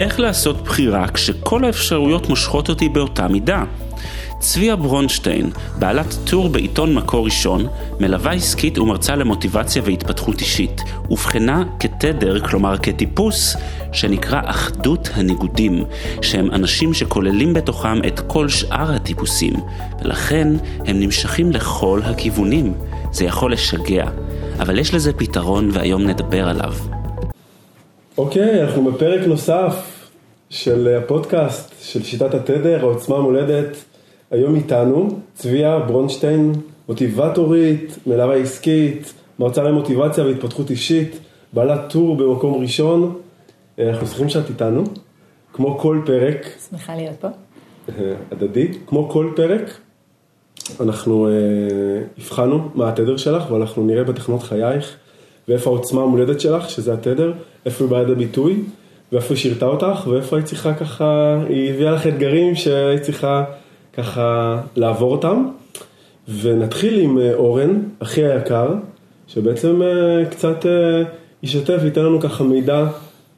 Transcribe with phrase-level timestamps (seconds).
[0.00, 3.64] איך לעשות בחירה כשכל האפשרויות מושכות אותי באותה מידה?
[4.40, 7.66] צביה ברונשטיין, בעלת טור בעיתון מקור ראשון,
[8.00, 13.56] מלווה עסקית ומרצה למוטיבציה והתפתחות אישית, אובחנה כתדר, כלומר כטיפוס,
[13.92, 15.84] שנקרא אחדות הניגודים,
[16.22, 19.54] שהם אנשים שכוללים בתוכם את כל שאר הטיפוסים,
[20.02, 20.48] ולכן
[20.86, 22.74] הם נמשכים לכל הכיוונים.
[23.12, 24.06] זה יכול לשגע,
[24.60, 26.97] אבל יש לזה פתרון והיום נדבר עליו.
[28.18, 30.08] אוקיי, אנחנו בפרק נוסף
[30.50, 33.76] של הפודקאסט של שיטת התדר, העוצמה המולדת.
[34.30, 36.52] היום איתנו צביה ברונשטיין,
[36.88, 41.18] מוטיבטורית, מלווה עסקית, מרצה למוטיבציה והתפתחות אישית,
[41.52, 43.18] בעלת טור במקום ראשון.
[43.78, 44.84] אנחנו שמחים שאת איתנו,
[45.52, 46.46] כמו כל פרק.
[46.70, 47.28] שמחה להיות פה.
[48.30, 49.78] הדדי, כמו כל פרק.
[50.80, 51.28] אנחנו
[52.18, 54.96] הבחנו מה התדר שלך ואנחנו נראה בתכנות חייך
[55.48, 57.32] ואיפה העוצמה המולדת שלך, שזה התדר,
[57.66, 58.62] איפה היא באה ביטוי,
[59.12, 63.44] ואיפה היא שירתה אותך, ואיפה היא צריכה ככה, היא הביאה לך אתגרים שהיא צריכה
[63.92, 65.46] ככה לעבור אותם.
[66.40, 68.74] ונתחיל עם אורן, אחי היקר,
[69.26, 69.80] שבעצם
[70.30, 70.66] קצת
[71.42, 72.86] ישתף וייתן לנו ככה מידע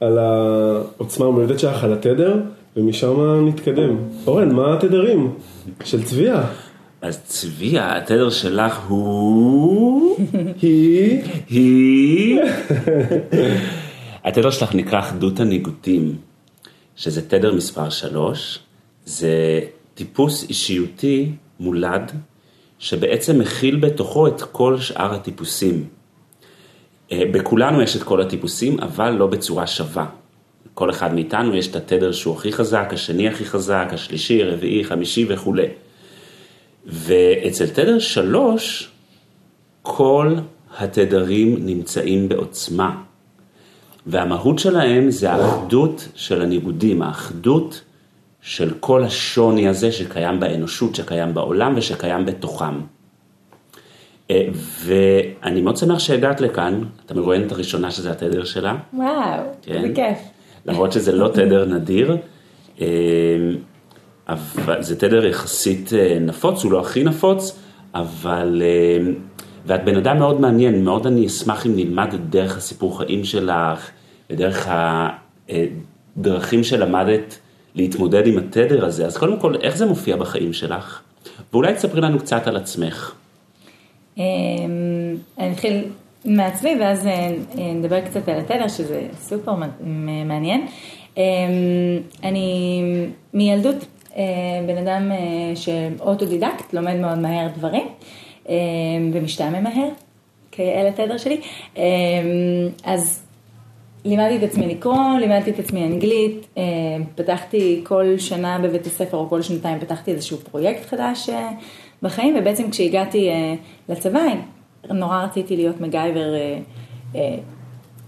[0.01, 2.37] על העוצמה המולדת שלך, על התדר,
[2.77, 3.97] ומשם נתקדם.
[4.27, 5.35] אורן, מה התדרים
[5.85, 6.43] של צביה?
[7.03, 10.17] אז צביה, התדר שלך הוא...
[10.63, 11.23] היא...
[11.49, 12.41] היא...
[14.25, 16.17] התדר שלך נקרא אחדות הניגותים,
[16.97, 18.59] שזה תדר מספר 3,
[19.05, 19.61] זה
[19.95, 22.13] טיפוס אישיותי מולד,
[22.79, 25.85] שבעצם מכיל בתוכו את כל שאר הטיפוסים.
[27.13, 30.07] בכולנו יש את כל הטיפוסים, אבל לא בצורה שווה.
[30.75, 35.27] כל אחד מאיתנו יש את התדר שהוא הכי חזק, השני הכי חזק, השלישי, רביעי, חמישי
[35.29, 35.67] וכולי.
[36.87, 38.91] ואצל תדר שלוש,
[39.83, 40.35] כל
[40.79, 43.03] התדרים נמצאים בעוצמה.
[44.07, 47.81] והמהות שלהם זה האחדות של הניגודים, האחדות
[48.43, 52.81] של כל השוני הזה שקיים באנושות, שקיים בעולם ושקיים בתוכם.
[54.85, 58.77] ואני מאוד שמח שהגעת לכאן, את המרואיינת הראשונה שזה התדר שלה.
[58.95, 59.83] וואו, כן?
[59.83, 60.19] זה כיף.
[60.67, 62.17] למרות שזה לא תדר נדיר.
[64.31, 67.59] אבל זה תדר יחסית נפוץ, הוא לא הכי נפוץ,
[67.95, 68.63] אבל,
[69.67, 73.91] ואת בן אדם מאוד מעניין, מאוד אני אשמח אם נלמד את דרך הסיפור חיים שלך,
[74.31, 74.69] ודרך
[76.17, 77.39] הדרכים שלמדת
[77.75, 81.01] להתמודד עם התדר הזה, אז קודם כל, איך זה מופיע בחיים שלך?
[81.53, 83.13] ואולי תספרי לנו קצת על עצמך.
[84.19, 85.85] אני אתחיל
[86.25, 87.09] מעצמי, ואז
[87.55, 89.53] נדבר קצת על התדר, שזה סופר
[90.27, 90.67] מעניין.
[92.25, 92.83] אני
[93.35, 93.77] מילדות
[94.67, 95.13] בן אדם
[95.55, 97.87] שאוטודידקט, לומד מאוד מהר דברים
[99.13, 99.89] ומשתעמם מהר,
[100.53, 101.41] כאל התדר שלי.
[102.85, 103.27] אז
[104.05, 106.47] לימדתי את עצמי לקרוא, לימדתי את עצמי אנגלית,
[107.15, 111.31] פתחתי כל שנה בבית הספר או כל שנתיים פתחתי איזשהו פרויקט חדש
[112.03, 113.29] בחיים, ובעצם כשהגעתי
[113.89, 114.21] לצבא
[114.91, 116.35] נורא רציתי להיות מקגייוור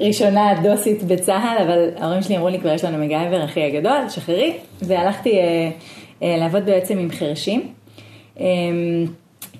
[0.00, 4.56] ראשונה דוסית בצה"ל, אבל ההורים שלי אמרו לי, כבר יש לנו מגייבר אחי הגדול, שחררי,
[4.82, 5.70] והלכתי אה,
[6.22, 7.68] אה, לעבוד בעצם עם חרשים.
[8.40, 8.46] אה,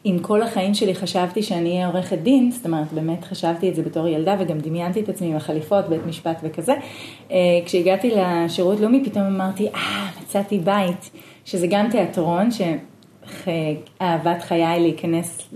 [0.04, 3.82] עם כל החיים שלי חשבתי שאני אהיה עורכת דין, זאת אומרת, באמת חשבתי את זה
[3.82, 6.75] בתור ילדה וגם דמיינתי את עצמי עם החליפות, בית משפט וכזה.
[7.31, 11.10] אה, כשהגעתי לשירות לאומי פתאום אמרתי, אה, מצאתי בית,
[11.44, 12.60] שזה גם תיאטרון, ש...
[14.03, 15.49] אהבת חיי להיכנס,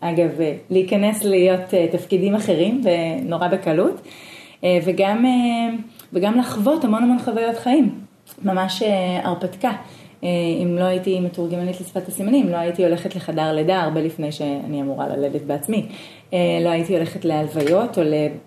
[0.00, 0.28] אגב,
[0.70, 4.00] להיכנס להיות תפקידים אחרים ונורא בקלות,
[4.84, 5.24] וגם,
[6.12, 7.90] וגם לחוות המון המון חוויות חיים,
[8.42, 8.82] ממש
[9.22, 9.70] הרפתקה.
[10.22, 15.08] אם לא הייתי מתורגמנית לשפת הסימנים, לא הייתי הולכת לחדר לידה הרבה לפני שאני אמורה
[15.08, 15.86] ללדת בעצמי.
[16.32, 18.02] לא הייתי הולכת להלוויות או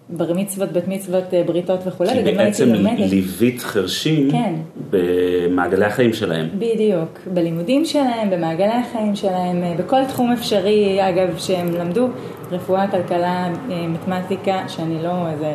[0.09, 2.97] לבר מצוות, בת מצוות, בריתות וכולי, וגם לא הייתי לומדת.
[2.97, 4.53] כי בעצם ליווית חרשים כן.
[4.89, 6.49] במעגלי החיים שלהם.
[6.57, 12.07] בדיוק, בלימודים שלהם, במעגלי החיים שלהם, בכל תחום אפשרי, אגב, שהם למדו
[12.51, 13.49] רפואה, כלכלה,
[13.87, 15.53] מתמטיקה, שאני לא איזה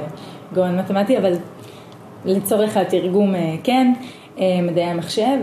[0.54, 1.32] גאון מתמטי, אבל
[2.24, 3.92] לצורך התרגום כן,
[4.38, 5.36] מדעי המחשב.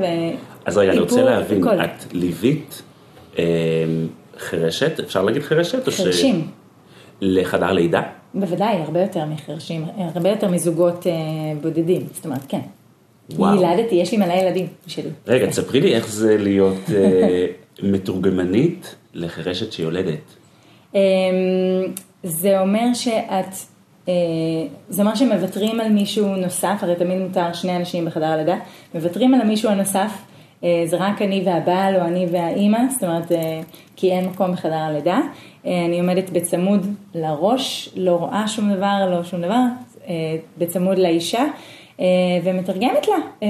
[0.65, 1.63] אז רגע, אני רוצה להבין.
[1.67, 2.81] את ליווית
[4.37, 5.89] חרשת, אפשר להגיד חרשת?
[5.89, 6.41] חרשים.
[6.41, 6.63] ש...
[7.21, 8.01] לחדר לידה?
[8.33, 11.05] בוודאי, הרבה יותר מחרשים, הרבה יותר מזוגות
[11.61, 12.59] בודדים, זאת אומרת, כן.
[13.29, 13.61] וואו.
[13.61, 15.09] ילדתי, יש לי מלא ילדים שלי.
[15.27, 17.45] רגע, תספרי לי איך זה להיות אה,
[17.83, 20.19] מתורגמנית לחירשת שיולדת.
[20.95, 20.99] אמ,
[22.23, 23.53] זה אומר שאת,
[24.07, 24.13] אה,
[24.89, 28.55] זה אומר שמוותרים על מישהו נוסף, הרי תמיד מותר שני אנשים בחדר הלידה,
[28.95, 30.32] מוותרים על המישהו הנוסף, אה,
[30.85, 33.61] זה רק אני והבעל או אני והאימא, זאת אומרת, אה,
[33.95, 35.19] כי אין מקום בחדר הלידה.
[35.65, 39.61] אה, אני עומדת בצמוד לראש, לא רואה שום דבר, לא שום דבר,
[40.07, 41.43] אה, בצמוד לאישה.
[41.99, 42.05] אה,
[42.43, 43.47] ומתרגמת לה, אה,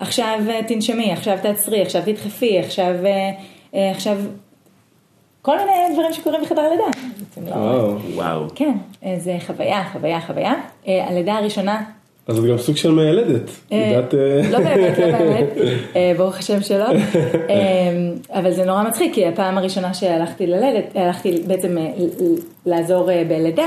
[0.00, 3.30] עכשיו אה, תנשמי, עכשיו תעצרי, עכשיו תדחפי, עכשיו, אה,
[3.74, 4.16] אה, עכשיו
[5.42, 6.84] כל מיני דברים שקורים בחדר הלידה.
[8.14, 8.46] וואו.
[8.54, 10.54] כן, אה, זה חוויה, חוויה, חוויה.
[10.88, 11.84] אה, הלידה הראשונה,
[12.26, 13.50] אז את גם סוג של מיילדת.
[13.72, 14.14] אה, יודעת...
[14.14, 15.48] אה, לא באמת, לא באמת,
[15.96, 16.86] אה, ברוך השם שלא,
[18.30, 21.76] אבל זה נורא מצחיק, כי הפעם הראשונה שהלכתי ללדת, הלכתי בעצם
[22.66, 23.66] לעזור בלידה,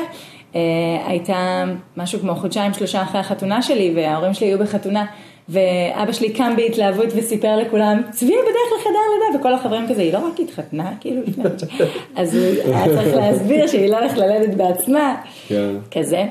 [1.06, 1.63] הייתה
[1.97, 5.05] משהו כמו חודשיים שלושה אחרי החתונה שלי, וההורים שלי היו בחתונה.
[5.50, 10.17] ואבא שלי קם בהתלהבות וסיפר לכולם, צבי בדרך לחדר לידה, וכל החברים כזה, היא לא
[10.17, 15.15] רק התחתנה, כאילו, לפני חודשיים." אז הוא היה צריך להסביר שהיא לא הולכת ללדת בעצמה,
[15.47, 15.75] כן.
[15.91, 16.25] כזה.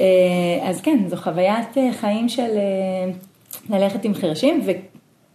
[0.00, 4.66] אה, אז כן, זו חוויית אה, חיים של אה, ללכת עם חרשים,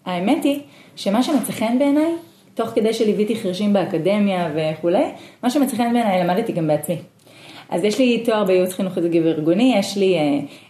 [0.05, 0.59] והאמת היא
[0.95, 2.11] שמה שמצא חן בעיניי,
[2.53, 5.05] תוך כדי שליוויתי חרשים באקדמיה וכולי,
[5.43, 6.97] מה שמצא חן בעיניי למדתי גם בעצמי.
[7.69, 10.17] אז יש לי תואר בייעוץ חינוך זוגי וארגוני, יש לי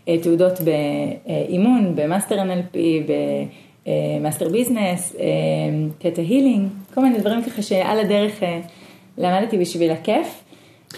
[0.08, 2.78] אה, תעודות באימון, ב master NLP,
[3.86, 5.26] ב master business, אה,
[5.98, 8.60] theta healing, כל מיני דברים ככה שעל הדרך אה,
[9.18, 10.44] למדתי בשביל הכיף.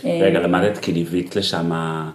[0.04, 2.10] רגע, למדת כי ליווית לשם אה,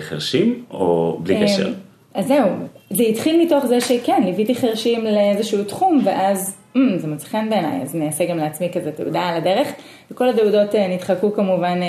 [0.00, 1.68] חרשים, או בלי קשר?
[1.68, 1.72] אמ,
[2.14, 2.48] אז זהו,
[2.90, 7.82] זה התחיל מתוך זה שכן, ליוויתי חרשים לאיזשהו תחום, ואז "אמ, זה מוצא חן בעיניי,
[7.82, 9.68] אז אני אעשה גם לעצמי כזה תעודה על הדרך,
[10.10, 11.80] וכל התעודות אה, נדחקו כמובן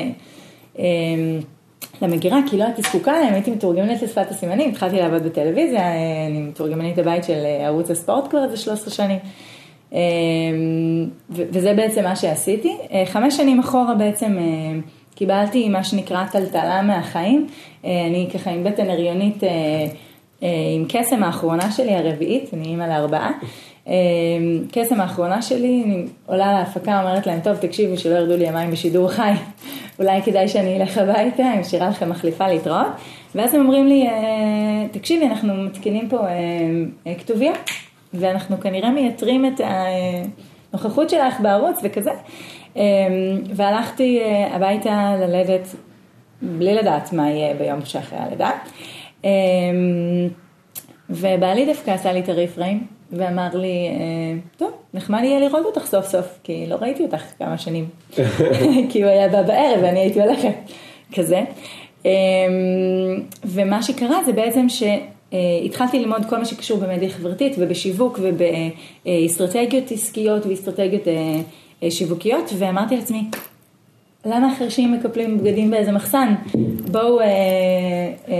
[0.80, 0.84] אה,
[2.01, 5.95] למגירה, כי לא הייתי זקוקה להם, הייתי מתורגמנית לשפת הסימנים, התחלתי לעבוד בטלוויזיה, אה,
[6.28, 9.19] אני מתורגמנית הבית של אה, ערוץ הספורט כבר איזה 13 שנים.
[11.30, 12.78] וזה בעצם מה שעשיתי.
[12.92, 14.80] אה, חמש שנים אחורה בעצם אה,
[15.15, 17.48] קיבלתי מה שנקרא טלטלה מהחיים.
[17.86, 19.50] אה, אני ככה עם בטן הריונית, אה,
[20.44, 23.31] אה, עם קסם האחרונה שלי, הרביעית, אני אימא לארבעה.
[24.71, 29.10] קסם האחרונה שלי, אני עולה להפקה, אומרת להם, טוב, תקשיבו, שלא ירדו לי המים בשידור
[29.10, 29.31] חי,
[30.00, 32.88] אולי כדאי שאני אלך הביתה, אני משאירה לכם מחליפה להתראות.
[33.36, 34.09] ואז הם אומרים לי,
[34.92, 36.18] תקשיבי, אנחנו מתקינים פה
[37.18, 37.57] כתוביות.
[38.13, 39.62] ואנחנו כנראה מייתרים את
[40.74, 42.12] הנוכחות שלך בערוץ וכזה.
[42.75, 42.81] אמ,
[43.56, 45.68] והלכתי אה, הביתה ללדת
[46.42, 48.52] בלי לדעת מה יהיה ביום שאחרי הלידה.
[49.24, 49.30] אמ,
[51.10, 56.06] ובעלי דווקא עשה לי את הריפריים ואמר לי, אה, טוב, נחמד יהיה לראות אותך סוף
[56.06, 57.90] סוף, כי לא ראיתי אותך כמה שנים.
[58.90, 60.54] כי הוא היה בא בערב ואני הייתי הולכת,
[61.16, 61.44] כזה.
[62.06, 62.12] אמ,
[63.46, 71.08] ומה שקרה זה בעצם שהתחלתי ללמוד כל מה שקשור במדיה חברתית ובשיווק ובאסטרטגיות עסקיות ואסטרטגיות
[71.08, 71.42] אה, אה,
[71.89, 73.24] שיווקיות, ואמרתי לעצמי,
[74.25, 76.33] למה החרשים מקפלים בגדים באיזה מחסן?
[76.91, 77.25] בואו, אה,
[78.30, 78.35] אה,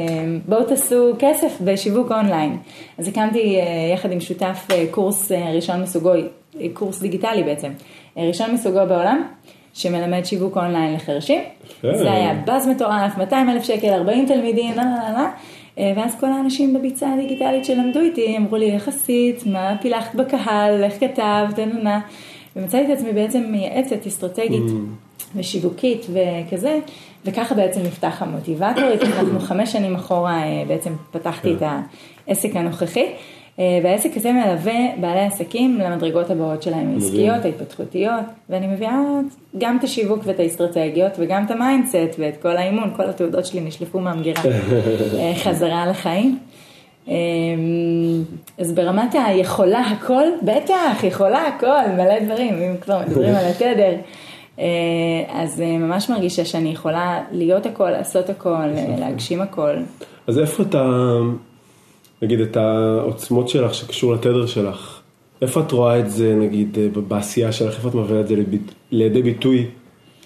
[0.48, 2.58] בואו תעשו כסף בשיווק אונליין.
[2.98, 7.72] אז הקמתי אה, יחד עם שותף אה, קורס אה, ראשון מסוגו, אה, קורס דיגיטלי בעצם,
[8.18, 9.24] אה, ראשון מסוגו בעולם,
[9.74, 11.42] שמלמד שיווק אונליין לחרשים.
[11.66, 11.98] יפה.
[11.98, 15.28] זה היה באז מטורף, 200 אלף שקל, 40 תלמידים, לא, לא, לא, לא.
[15.78, 20.84] אה, ואז כל האנשים בביצה הדיגיטלית שלמדו איתי, אמרו לי, איך עשית, מה פילחת בקהל,
[20.84, 22.00] איך כתבת, נונה.
[22.56, 24.64] ומצאתי את עצמי בעצם מייעצת אסטרטגית
[25.36, 26.80] ושיווקית וכזה,
[27.26, 29.02] וככה בעצם נפתח המוטיבטורית.
[29.20, 31.64] אנחנו חמש שנים אחורה אה, בעצם פתחתי את
[32.28, 33.06] העסק הנוכחי,
[33.60, 39.00] אה, והעסק הזה מלווה בעלי עסקים למדרגות הבאות שלהם, העסקיות, ההתפתחותיות, ואני מביאה
[39.58, 43.62] גם את השיווק ואת האסטרטגיות וגם את ה mindset ואת כל האימון, כל התעודות שלי
[43.62, 44.42] נשלפו מהמגירה
[45.20, 46.38] אה, חזרה לחיים.
[47.08, 47.14] אמ,
[48.58, 53.96] אז ברמת היכולה הכל, בטח, יכולה הכל, מלא דברים, אם כבר מדברים על התדר.
[54.60, 54.66] אה,
[55.30, 58.68] אז אה, ממש מרגישה שאני יכולה להיות הכל, לעשות הכל,
[59.00, 59.76] להגשים הכל.
[60.28, 61.18] אז איפה אתה,
[62.22, 65.00] נגיד, את העוצמות שלך שקשור לתדר שלך,
[65.42, 68.36] איפה את רואה את זה, נגיד, אה, בעשייה שלך, איפה את מביאה את זה
[68.92, 69.66] לידי ביטוי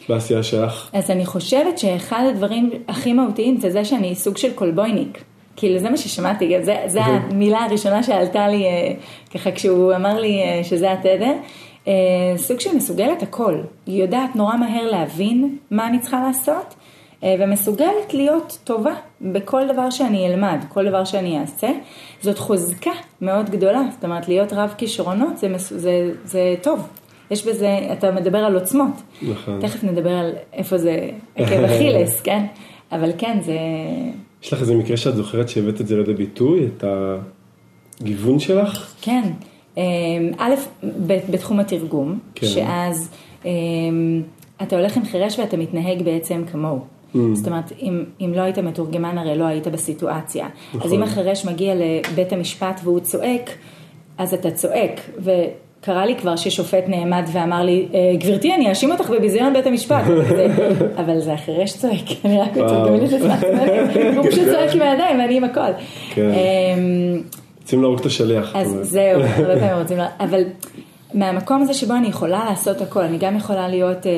[0.09, 0.89] בעשייה שלך?
[0.93, 5.23] אז אני חושבת שאחד הדברים הכי מהותיים זה זה שאני סוג של קולבויניק.
[5.57, 8.93] כאילו זה מה ששמעתי, זה, זה המילה הראשונה שעלתה לי אה,
[9.33, 11.33] ככה כשהוא אמר לי אה, שזה התדר.
[11.87, 11.93] אה,
[12.37, 16.75] סוג שמסוגלת הכל, היא יודעת נורא מהר להבין מה אני צריכה לעשות
[17.39, 21.69] ומסוגלת להיות טובה בכל דבר שאני אלמד, כל דבר שאני אעשה.
[22.21, 26.87] זאת חוזקה מאוד גדולה, זאת אומרת להיות רב כישרונות זה, זה, זה טוב.
[27.31, 28.93] יש בזה, אתה מדבר על עוצמות.
[29.21, 29.59] נכון.
[29.61, 32.45] תכף נדבר על איפה זה עקב אכילס, כן?
[32.91, 33.57] אבל כן, זה...
[34.47, 36.83] יש לך איזה מקרה שאת זוכרת שהבאת את זה לידי ביטוי, את.
[38.01, 38.93] הגיוון שלך?
[39.01, 39.23] כן.
[39.77, 39.83] אמ,
[40.37, 40.53] א',
[41.29, 42.47] בתחום התרגום, כן.
[42.47, 43.09] שאז
[43.45, 44.21] אמ,
[44.61, 46.79] אתה הולך עם חירש ואתה מתנהג בעצם כמוהו.
[46.79, 47.17] Mm.
[47.33, 50.47] זאת אומרת, אם, אם לא היית מתורגמן, הרי לא היית בסיטואציה.
[50.69, 50.81] נכון.
[50.81, 53.49] אז אם החירש מגיע לבית המשפט והוא צועק,
[54.17, 55.01] אז אתה צועק.
[55.87, 60.03] וקרה לי כבר ששופט נעמד ואמר לי, "אה, גברתי, אני אאשים אותך בביזיון בית המשפט.
[61.05, 61.93] אבל זה החירש צועק,
[62.25, 62.81] אני רק וואו.
[62.81, 64.07] מתרגמת את עצמי.
[64.17, 65.71] הוא פשוט צועק עם הידיים ואני עם הכל.
[66.09, 66.29] כן.
[66.29, 67.21] אמ,
[67.61, 68.55] רוצים להרוג את השליח.
[68.55, 68.77] אז.
[68.81, 70.43] זהו, הרבה פעמים רוצים, לה- אבל
[71.13, 74.11] מהמקום הזה שבו אני יכולה לעשות הכל, אני גם יכולה להיות אה,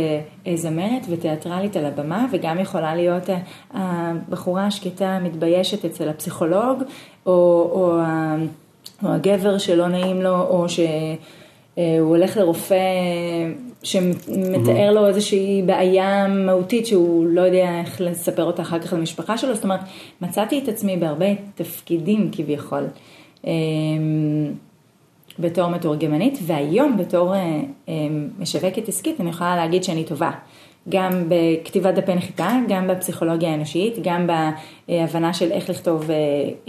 [0.47, 3.37] אה, זמרת ותיאטרלית על הבמה, וגם יכולה להיות אה,
[3.73, 6.83] הבחורה השקטה המתביישת אצל הפסיכולוג,
[7.25, 7.31] או,
[7.71, 8.35] או, ה-
[9.03, 10.65] או הגבר שלא נעים לו, או
[11.79, 12.75] שהוא הולך לרופא
[13.83, 19.55] שמתאר לו איזושהי בעיה מהותית שהוא לא יודע איך לספר אותה אחר כך למשפחה שלו,
[19.55, 19.79] זאת אומרת,
[20.21, 22.83] מצאתי את עצמי בהרבה תפקידים כביכול.
[23.45, 23.51] אמ,
[25.39, 27.93] בתור מתורגמנית, והיום בתור אה, אה,
[28.39, 30.31] משווקת עסקית אני יכולה להגיד שאני טובה.
[30.89, 34.27] גם בכתיבת דפי נחיתה, גם בפסיכולוגיה האנושית, גם
[34.87, 36.15] בהבנה של איך לכתוב אה,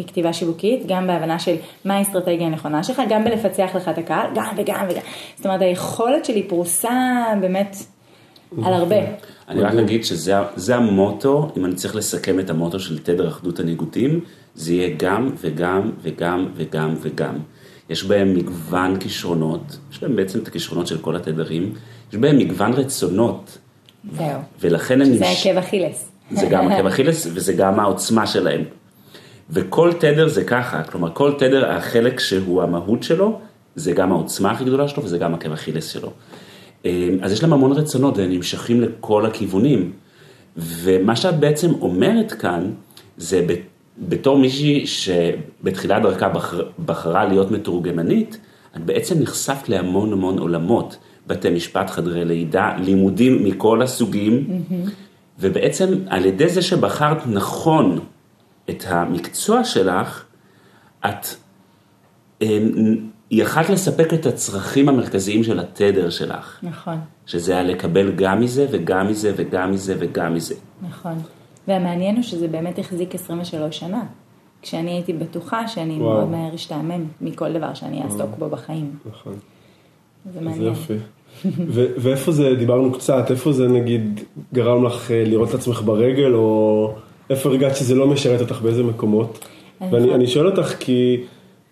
[0.06, 4.54] כתיבה שיווקית, גם בהבנה של מה האסטרטגיה הנכונה שלך, גם בלפצח לך את הקהל, גם
[4.56, 5.02] וגם וגם.
[5.36, 7.76] זאת אומרת, היכולת שלי פרוסה באמת
[8.64, 8.96] על הרבה.
[9.48, 13.60] אני רק אגיד שזה זה המוטו, אם אני צריך לסכם את המוטו של תדר אחדות
[13.60, 14.20] הניגותים,
[14.54, 17.34] זה יהיה גם וגם וגם וגם וגם.
[17.90, 21.72] יש בהם מגוון כישרונות, יש בהם בעצם את הכישרונות של כל התדרים,
[22.12, 23.58] יש בהם מגוון רצונות,
[24.16, 24.40] זהו.
[24.60, 25.06] ולכן הם...
[25.06, 26.12] שזה עקב אכילס.
[26.30, 28.64] זה גם עקב אכילס וזה גם העוצמה שלהם.
[29.50, 33.40] וכל תדר זה ככה, כלומר כל תדר, החלק שהוא המהות שלו,
[33.76, 36.10] זה גם העוצמה הכי גדולה שלו וזה גם עקב אכילס שלו.
[36.84, 39.92] אמ, אז יש להם המון רצונות והם נמשכים לכל הכיוונים.
[40.56, 42.70] ומה שאת בעצם אומרת כאן,
[43.16, 43.46] זה
[43.98, 48.38] בתור מישהי שבתחילת דרכה בחר, בחרה להיות מתורגמנית,
[48.76, 50.96] את בעצם נחשפת להמון המון עולמות,
[51.30, 54.62] בתי משפט, חדרי לידה, לימודים מכל הסוגים,
[55.38, 57.98] ובעצם על ידי זה שבחרת נכון
[58.70, 60.24] את המקצוע שלך,
[61.06, 61.26] את
[62.42, 62.96] אמ,
[63.30, 69.08] יכלת לספק את הצרכים המרכזיים של התדר שלך, נכון, שזה היה לקבל גם מזה וגם
[69.08, 70.54] מזה וגם מזה וגם מזה.
[70.88, 71.18] נכון.
[71.68, 74.02] והמעניין הוא שזה באמת החזיק 23 שנה.
[74.62, 76.12] כשאני הייתי בטוחה שאני וואו.
[76.12, 78.98] מאוד מהר אשתעמם מכל דבר שאני אעסוק בו בחיים.
[79.10, 79.32] נכון.
[80.24, 80.62] זה זה מעניין.
[80.62, 80.94] יופי.
[80.94, 80.98] ו-
[81.74, 84.20] ואיפה זה, דיברנו קצת, איפה זה נגיד
[84.52, 86.92] גרם לך אה, לראות את עצמך ברגל, או
[87.30, 89.38] איפה הרגשת שזה לא משרת אותך באיזה מקומות?
[89.82, 91.20] אני ואני שואל אותך כי,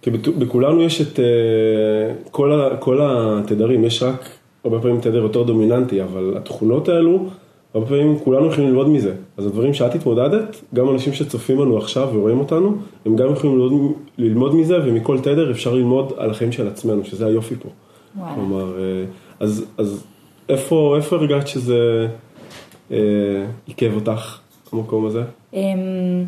[0.02, 1.24] כי בכולנו יש את אה,
[2.30, 4.28] כל, ה, כל התדרים, יש רק
[4.64, 7.26] הרבה פעמים תדר יותר דומיננטי, אבל התכונות האלו,
[7.74, 9.12] הרבה פעמים כולנו יכולים ללמוד מזה.
[9.36, 13.92] אז הדברים שאת התמודדת, גם אנשים שצופים בנו עכשיו ורואים אותנו, הם גם יכולים ללמוד,
[14.18, 17.68] ללמוד מזה, ומכל תדר אפשר ללמוד על החיים של עצמנו, שזה היופי פה.
[18.16, 18.34] וואלה.
[18.34, 19.04] כלומר, אה,
[19.40, 20.04] אז, אז
[20.48, 22.08] איפה, איפה הרגשת שזה
[22.90, 22.96] אה,
[23.66, 24.38] עיכב אותך,
[24.72, 25.22] המקום הזה?
[25.54, 26.24] אמ,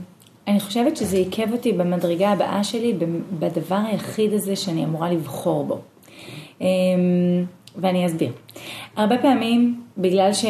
[0.49, 2.95] אני חושבת שזה עיכב אותי במדרגה הבאה שלי,
[3.39, 5.79] בדבר היחיד הזה שאני אמורה לבחור בו.
[6.61, 6.67] אמ,
[7.77, 8.33] ואני אסביר.
[8.97, 10.45] הרבה פעמים, בגלל ש...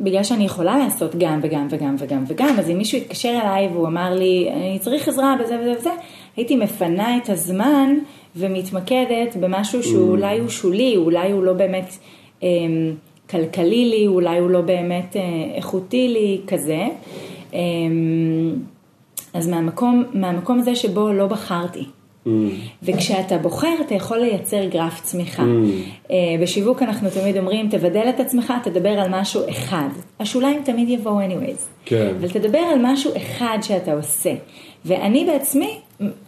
[0.00, 3.86] בגלל שאני יכולה לעשות גם וגם וגם וגם וגם, אז אם מישהו התקשר אליי והוא
[3.86, 5.90] אמר לי, אני צריך עזרה בזה וזה וזה,
[6.36, 7.94] הייתי מפנה את הזמן
[8.36, 11.96] ומתמקדת במשהו שאולי הוא שולי, אולי הוא לא באמת
[12.42, 12.94] אמ,
[13.30, 15.22] כלכלי לי, אולי הוא לא באמת אה,
[15.54, 16.86] איכותי לי, כזה.
[17.52, 18.54] אמ,
[19.34, 21.84] אז מהמקום, מהמקום הזה שבו לא בחרתי.
[22.82, 25.42] וכשאתה בוחר, אתה יכול לייצר גרף צמיחה.
[26.10, 29.88] אה, בשיווק אנחנו תמיד אומרים, תבדל את עצמך, תדבר על משהו אחד.
[30.20, 31.62] השוליים תמיד יבואו anyways.
[31.84, 32.08] כן.
[32.20, 34.32] אבל תדבר על משהו אחד שאתה עושה.
[34.84, 35.78] ואני בעצמי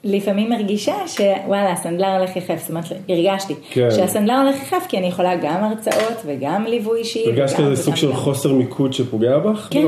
[0.04, 3.54] לפעמים מרגישה שוואלה, הסנדלר הולך יחף, זאת אומרת, הרגשתי.
[3.70, 3.90] כן.
[3.90, 7.24] שהסנדלר הולך יחף, כי אני יכולה גם הרצאות וגם ליווי אישי.
[7.26, 9.68] הרגשת כזה סוג של חוסר מיקוד שפוגע בך?
[9.70, 9.84] כן.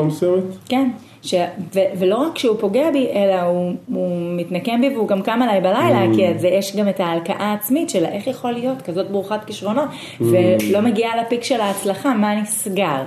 [0.68, 0.88] כן,
[1.26, 1.34] ש...
[1.74, 1.78] ו...
[1.98, 6.04] ולא רק שהוא פוגע בי, אלא הוא, הוא מתנקם בי והוא גם קם עליי בלילה,
[6.12, 6.16] Mm.
[6.16, 10.22] כי זה, יש גם את ההלקאה העצמית של איך יכול להיות כזאת ברוכת כישרונות, Mm.
[10.70, 13.02] ולא מגיעה לפיק של ההצלחה, מה נסגר?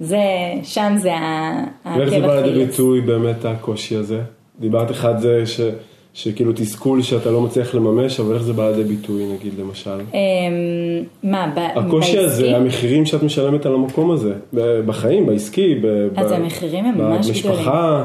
[0.00, 0.18] זה,
[0.62, 1.64] שם זה ה-
[1.98, 2.64] ואיך זה בא לידי.
[2.66, 4.20] ביטוי באמת הקושי הזה?
[4.60, 5.60] דיברת אחד זה ש,
[6.14, 9.90] שכאילו תסכול שאתה לא מצליח לממש, אבל איך זה בא לידי ביטוי נגיד למשל?
[10.00, 10.04] אמ,
[11.22, 11.58] מה, ב...
[11.78, 12.54] הקושי הזה, בעסקי?
[12.56, 14.34] המחירים שאת משלמת על המקום הזה,
[14.86, 18.04] בחיים, בעסקי, ב- אז ב- המחירים הם ממש במשפחה.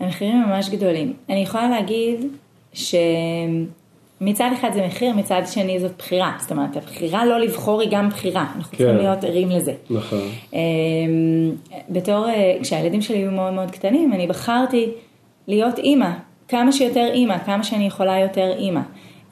[0.00, 1.12] המחירים הם ממש גדולים.
[1.28, 2.26] אני יכולה להגיד
[2.72, 6.32] שמצד אחד זה מחיר, מצד שני זאת בחירה.
[6.40, 8.46] זאת אומרת, הבחירה לא לבחור היא גם בחירה.
[8.56, 8.96] אנחנו צריכים כן.
[8.96, 9.72] להיות ערים לזה.
[9.90, 10.28] נכון.
[10.52, 10.58] אמ,
[11.88, 14.88] בתור, אה, כשהילדים שלי היו מאוד מאוד קטנים, אני בחרתי
[15.48, 16.10] להיות אימא,
[16.52, 18.80] כמה שיותר אימא, כמה שאני יכולה יותר אימא.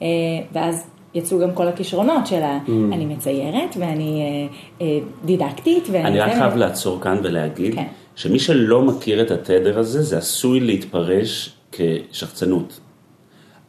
[0.01, 0.07] אה,
[0.53, 2.59] ואז יצאו גם כל הכישרונות של ה...
[2.67, 6.07] אני מציירת ואני אה, אה, דידקטית ואני...
[6.07, 7.87] אני רק זה- חייב לעצור כאן ולהגיד, כן.
[8.15, 12.79] שמי שלא מכיר את התדר הזה, זה עשוי להתפרש כשחצנות.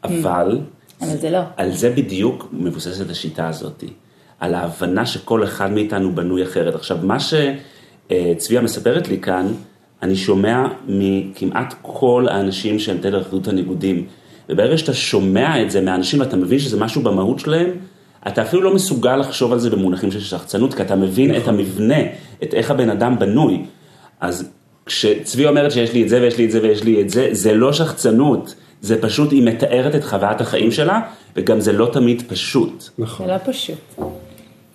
[0.05, 0.61] אבל,
[1.01, 1.41] אבל זה לא.
[1.57, 3.85] על זה בדיוק מבוססת השיטה הזאת.
[4.41, 6.75] על ההבנה שכל אחד מאיתנו בנוי אחרת.
[6.75, 9.47] עכשיו, מה שצביה מספרת לי כאן,
[10.03, 14.07] אני שומע מכמעט כל האנשים שהם תדר אחדות הניגודים.
[14.49, 17.71] וברגע שאתה שומע את זה מהאנשים ואתה מבין שזה משהו במהות שלהם,
[18.27, 22.01] אתה אפילו לא מסוגל לחשוב על זה במונחים של שחצנות, כי אתה מבין את המבנה,
[22.43, 23.65] את איך הבן אדם בנוי.
[24.21, 24.51] אז
[24.87, 27.55] כשצבי אומרת שיש לי את זה ויש לי את זה ויש לי את זה, זה
[27.55, 31.01] לא שחצנות, זה פשוט, היא מתארת את חוויית החיים שלה,
[31.37, 32.85] וגם זה לא תמיד פשוט.
[32.99, 33.27] נכון.
[33.27, 33.79] זה לא פשוט.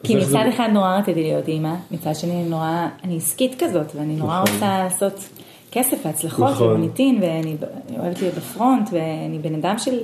[0.07, 4.15] כי מצד אחד נורא רציתי להיות אימא, מצד שני אני נורא, אני עסקית כזאת, ואני
[4.15, 4.53] נורא נכון.
[4.53, 5.29] רוצה לעשות
[5.71, 6.67] כסף והצלחות נכון.
[6.67, 7.55] ומוניטין, ואני
[7.89, 9.99] אני אוהבת להיות בפרונט, ואני בן אדם של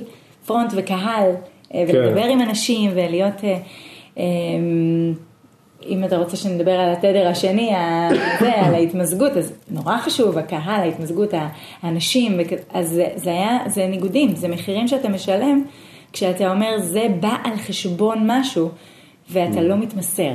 [0.46, 1.30] פרונט וקהל,
[1.74, 1.96] אה, כן.
[1.96, 3.44] ולדבר עם אנשים, ולהיות...
[3.44, 3.58] אה,
[4.18, 4.24] אה,
[5.86, 7.70] אם אתה רוצה שנדבר על התדר השני,
[8.40, 11.34] זה, על ההתמזגות, אז נורא חשוב, הקהל, ההתמזגות,
[11.82, 12.40] האנשים,
[12.72, 15.64] אז זה, זה היה, זה ניגודים, זה מחירים שאתה משלם,
[16.12, 18.68] כשאתה אומר זה בא על חשבון משהו,
[19.30, 20.30] ואתה לא מתמסר.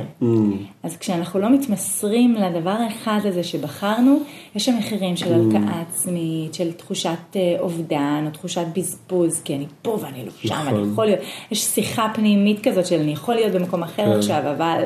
[0.82, 4.18] אז כשאנחנו לא מתמסרים לדבר האחד הזה שבחרנו,
[4.54, 9.66] יש שם מחירים של הלקאה עצמית, של תחושת אה, אובדן, או תחושת בזבוז, כי אני
[9.82, 10.92] פה ואני לא שם, אני נכון.
[10.92, 11.20] יכול להיות,
[11.50, 14.18] יש שיחה פנימית כזאת של אני יכול להיות במקום אחר כן.
[14.18, 14.82] עכשיו, אבל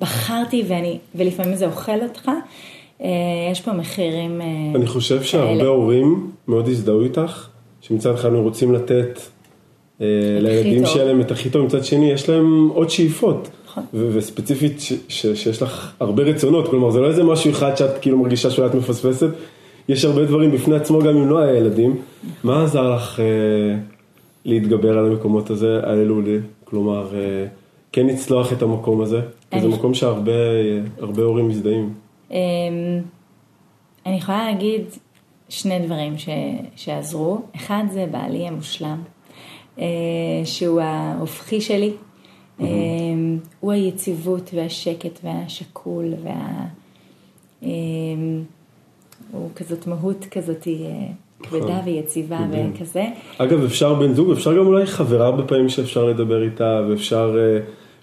[0.00, 2.30] בחרתי ואני, ולפעמים זה אוכל אותך,
[3.02, 3.08] אה,
[3.52, 5.66] יש פה מחירים אה, אני חושב שהרבה.
[5.66, 7.48] הורים מאוד הזדהו איתך,
[7.80, 9.20] שמצד אחד הם רוצים לתת
[10.40, 10.94] לילדים טוב.
[10.94, 13.48] שלהם את הכי טוב, מצד שני יש להם עוד שאיפות.
[13.66, 13.84] נכון.
[13.94, 17.98] ו- וספציפית ש- ש- שיש לך הרבה רצונות, כלומר זה לא איזה משהו אחד שאת
[18.00, 19.28] כאילו מרגישה שאולי את מפספסת,
[19.88, 21.96] יש הרבה דברים בפני עצמו גם אם לא היה ילדים.
[22.44, 23.24] מה עזר לך אה,
[24.44, 27.46] להתגבר על המקומות הזה, האלו, ל- כלומר אה,
[27.92, 31.92] כן לצלוח את המקום הזה, כי זה מקום שהרבה אה, הרבה הורים מזדהים.
[32.30, 32.36] אמ,
[34.06, 34.82] אני יכולה להגיד
[35.48, 36.28] שני דברים ש,
[36.76, 37.40] שעזרו.
[37.56, 38.96] אחד זה בעלי המושלם, אה,
[40.44, 41.92] שהוא ההופכי שלי.
[42.60, 46.66] אמ, הוא היציבות והשקט והשקול וה...
[47.62, 48.42] אמ,
[49.32, 51.06] הוא כזאת מהות כזאת אה,
[51.42, 53.04] כבדה ויציבה וכזה.
[53.38, 57.58] אגב, אפשר בן זוג, אפשר גם אולי חברה הרבה פעמים שאפשר לדבר איתה, ואפשר, אה,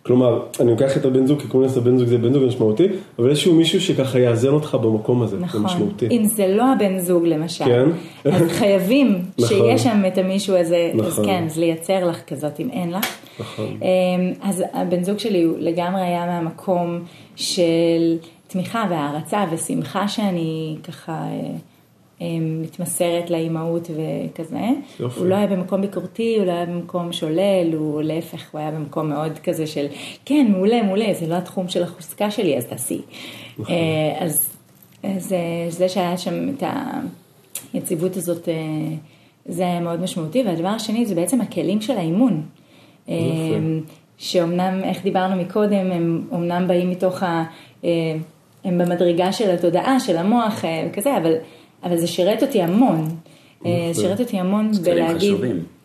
[0.10, 2.88] כלומר, אני לוקח את הבן זוג, כי קוראים לזה בן זוג, זה בן זוג משמעותי,
[3.20, 5.64] אבל איזשהו מישהו שככה יאזן אותך במקום הזה, זה נכון.
[5.64, 6.08] משמעותי.
[6.12, 7.86] אם זה לא הבן זוג למשל, כן.
[8.26, 9.48] אז חייבים נכון.
[9.48, 11.26] שיהיה שם את המישהו הזה, אז נכון.
[11.26, 13.18] כן, אז לייצר לך כזאת אם אין לך.
[13.40, 13.66] נכון.
[13.66, 17.00] אמ, אז הבן זוג שלי הוא לגמרי היה מהמקום
[17.36, 18.18] של
[18.48, 21.56] תמיכה והערצה ושמחה שאני ככה אה,
[22.62, 24.58] מתמסרת לאימהות וכזה.
[25.00, 25.20] יופי.
[25.20, 29.10] הוא לא היה במקום ביקורתי, הוא לא היה במקום שולל, הוא להפך, הוא היה במקום
[29.10, 29.86] מאוד כזה של,
[30.26, 33.02] כן, מעולה, מעולה, זה לא התחום של החוזקה שלי, אז תעשי.
[33.58, 33.76] נכון.
[33.76, 34.60] אה, אז
[35.04, 36.64] אז, אה, זה שהיה שם את
[37.74, 38.54] היציבות הזאת, אה,
[39.46, 40.44] זה היה מאוד משמעותי.
[40.44, 42.42] והדבר השני זה בעצם הכלים של האימון.
[43.10, 43.16] אה,
[44.18, 47.44] שאומנם, איך דיברנו מקודם, הם אומנם באים מתוך ה...
[48.64, 51.34] הם במדרגה של התודעה, של המוח וכזה, אבל,
[51.84, 53.10] אבל זה שירת אותי המון.
[53.66, 54.02] אה, יפה.
[54.02, 55.36] שירת אותי המון זה בלהגיד.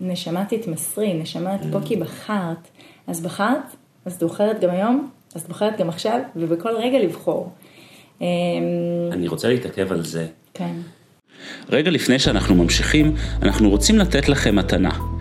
[0.01, 2.69] נשמה תתמסרי, נשמה את פה כי בחרת.
[3.07, 7.53] אז בחרת, אז את בוחרת גם היום, אז את בוחרת גם עכשיו, ובכל רגע לבחור.
[8.23, 8.27] אה,
[9.13, 10.27] אני רוצה להתעכב על זה.
[10.55, 10.75] כן.
[11.69, 14.91] רגע לפני שאנחנו ממשיכים, אנחנו רוצים לתת לכם מתנה.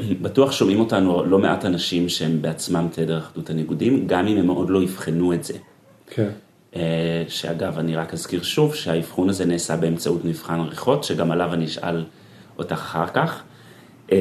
[0.00, 4.70] בטוח שומעים אותנו לא מעט אנשים שהם בעצמם תדר אחדות הניגודים, גם אם הם עוד
[4.70, 5.54] לא יבחנו את זה.
[6.06, 6.30] כן.
[6.76, 11.64] אה, שאגב, אני רק אזכיר שוב שהאבחון הזה נעשה באמצעות מבחן עריכות, שגם עליו אני
[11.64, 12.04] אשאל
[12.58, 13.42] אותך אחר כך.
[14.12, 14.18] אה,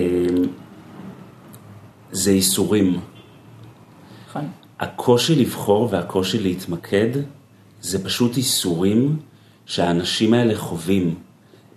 [2.12, 3.00] זה ייסורים.
[4.30, 4.48] נכון.
[4.80, 7.10] הקושי לבחור והקושי להתמקד,
[7.82, 9.20] זה פשוט ייסורים
[9.66, 11.16] שהאנשים האלה חווים.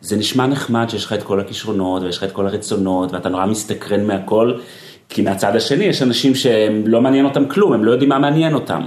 [0.07, 3.47] זה נשמע נחמד שיש לך את כל הכישרונות ויש לך את כל הרצונות ואתה נורא
[3.47, 4.55] מסתקרן מהכל,
[5.09, 8.55] כי מהצד השני יש אנשים שהם לא מעניין אותם כלום, הם לא יודעים מה מעניין
[8.55, 8.83] אותם.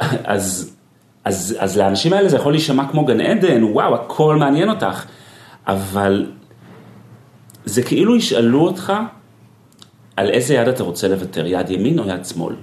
[0.24, 0.76] אז,
[1.24, 5.04] אז, אז לאנשים האלה זה יכול להישמע כמו גן עדן, וואו, הכל מעניין אותך,
[5.66, 6.26] אבל
[7.64, 8.92] זה כאילו ישאלו אותך
[10.16, 12.54] על איזה יד אתה רוצה לוותר, יד ימין או יד שמאל.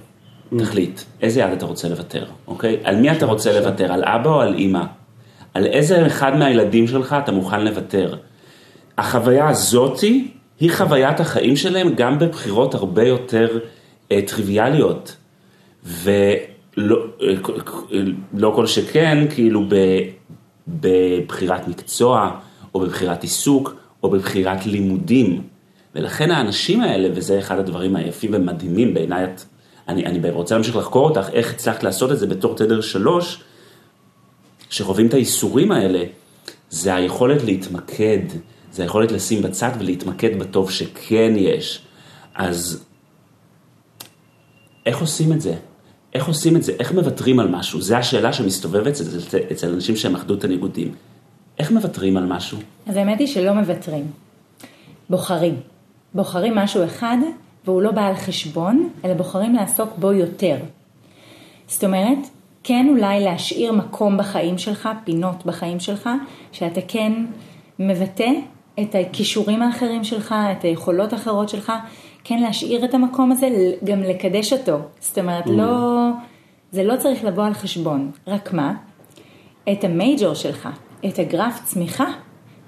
[0.58, 2.76] תחליט, איזה יד אתה רוצה לוותר, אוקיי?
[2.84, 4.84] על מי אתה רוצה לוותר, על אבא או על אימא?
[5.54, 8.14] על איזה אחד מהילדים שלך אתה מוכן לוותר?
[8.98, 10.28] החוויה הזאתי
[10.60, 13.58] היא חוויית החיים שלהם גם בבחירות הרבה יותר
[14.12, 15.16] אה, טריוויאליות.
[15.84, 18.00] ולא אה,
[18.34, 19.74] לא כל שכן, כאילו ב,
[20.68, 22.30] בבחירת מקצוע,
[22.74, 25.42] או בבחירת עיסוק, או בבחירת לימודים.
[25.94, 29.26] ולכן האנשים האלה, וזה אחד הדברים היפים ומדהימים בעיניי,
[29.88, 33.42] אני, אני רוצה להמשיך לחקור אותך, איך הצלחת לעשות את זה בתור תדר שלוש,
[34.72, 36.04] שחווים את האיסורים האלה,
[36.70, 38.18] זה היכולת להתמקד,
[38.72, 41.82] זה היכולת לשים בצד ולהתמקד בטוב שכן יש.
[42.34, 42.84] אז
[44.86, 45.54] איך עושים את זה?
[46.14, 46.72] איך עושים את זה?
[46.78, 47.80] איך מוותרים על משהו?
[47.80, 49.04] זו השאלה שמסתובבת אצל,
[49.52, 50.94] אצל אנשים שהם אחדות הניגודים.
[51.58, 52.58] איך מוותרים על משהו?
[52.86, 54.06] אז האמת היא שלא מוותרים.
[55.10, 55.56] בוחרים.
[56.14, 57.16] בוחרים משהו אחד,
[57.64, 60.56] והוא לא בא על חשבון, אלא בוחרים לעסוק בו יותר.
[61.66, 62.18] זאת אומרת,
[62.64, 66.10] כן אולי להשאיר מקום בחיים שלך, פינות בחיים שלך,
[66.52, 67.12] שאתה כן
[67.78, 68.30] מבטא
[68.80, 71.72] את הכישורים האחרים שלך, את היכולות האחרות שלך,
[72.24, 73.48] כן להשאיר את המקום הזה,
[73.84, 74.78] גם לקדש אותו.
[75.00, 76.08] זאת אומרת, לא,
[76.72, 78.10] זה לא צריך לבוא על חשבון.
[78.26, 78.74] רק מה?
[79.72, 80.68] את המייג'ור שלך,
[81.06, 82.06] את הגרף צמיחה,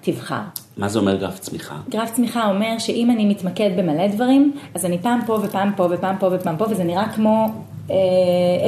[0.01, 0.41] תבחר.
[0.77, 1.77] מה זה אומר גרף צמיחה?
[1.89, 6.17] גרף צמיחה אומר שאם אני מתמקד במלא דברים, אז אני פעם פה ופעם פה ופעם
[6.19, 7.49] פה ופעם פה, וזה נראה כמו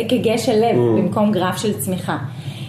[0.00, 0.98] אק"ג אה, של לב mm.
[0.98, 2.18] במקום גרף של צמיחה.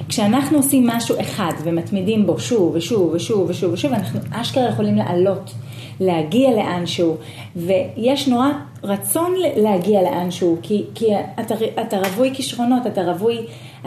[0.10, 5.54] כשאנחנו עושים משהו אחד ומתמידים בו שוב ושוב ושוב ושוב ושוב, אנחנו אשכרה יכולים לעלות,
[6.00, 7.18] להגיע לאנשהו,
[7.56, 8.50] ויש נורא
[8.84, 11.06] רצון להגיע לאנשהו, כי, כי
[11.40, 13.38] אתה, אתה רווי כישרונות, אתה רווי,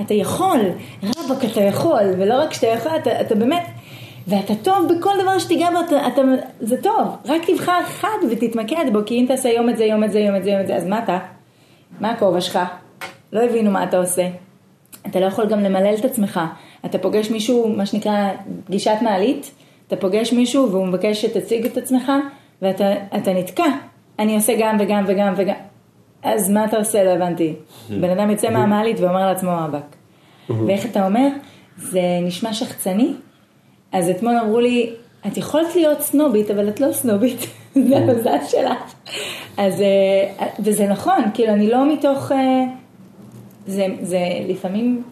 [0.00, 0.60] אתה יכול,
[1.02, 3.66] רבאק אתה יכול, ולא רק שאתה יכול, אתה, אתה באמת,
[4.26, 6.22] ואתה טוב בכל דבר שתיגע בו, אתה, אתה,
[6.60, 10.12] זה טוב, רק תבחר אחד ותתמקד בו, כי אם תעשה יום את זה, יום את
[10.12, 11.18] זה, יום את זה, יום את זה, אז מה אתה?
[12.00, 12.58] מה הכובע שלך?
[13.32, 14.28] לא הבינו מה אתה עושה.
[15.06, 16.40] אתה לא יכול גם למלל את עצמך.
[16.84, 18.30] אתה פוגש מישהו, מה שנקרא
[18.64, 19.50] פגישת מעלית,
[19.86, 22.12] אתה פוגש מישהו והוא מבקש שתציג את עצמך,
[22.62, 23.66] ואתה נתקע.
[24.18, 25.54] אני עושה גם וגם וגם וגם.
[26.22, 27.04] אז מה אתה עושה?
[27.04, 27.54] לא הבנתי.
[28.00, 29.96] בן אדם יוצא מהמעלית ואומר לעצמו מאבק.
[30.66, 31.28] ואיך אתה אומר?
[31.76, 33.12] זה נשמע שחצני.
[33.92, 34.90] אז אתמול אמרו לי,
[35.26, 37.38] את יכולת להיות סנובית, אבל את לא סנובית,
[37.74, 38.94] זה המזל שלך.
[39.56, 42.64] אז, אה, וזה נכון, כאילו אני לא מתוך, אה,
[43.66, 45.02] זה, זה לפעמים,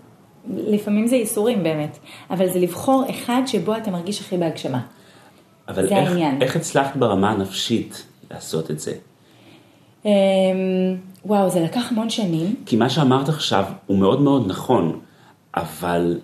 [0.50, 1.98] לפעמים זה ייסורים באמת,
[2.30, 4.80] אבל זה לבחור אחד שבו אתה מרגיש הכי בהגשמה.
[5.68, 6.42] אבל זה איך, העניין.
[6.42, 8.92] איך הצלחת ברמה הנפשית לעשות את זה?
[10.04, 10.10] אמ,
[11.24, 12.54] וואו, זה לקח המון שנים.
[12.66, 15.00] כי מה שאמרת עכשיו הוא מאוד מאוד נכון,
[15.56, 16.18] אבל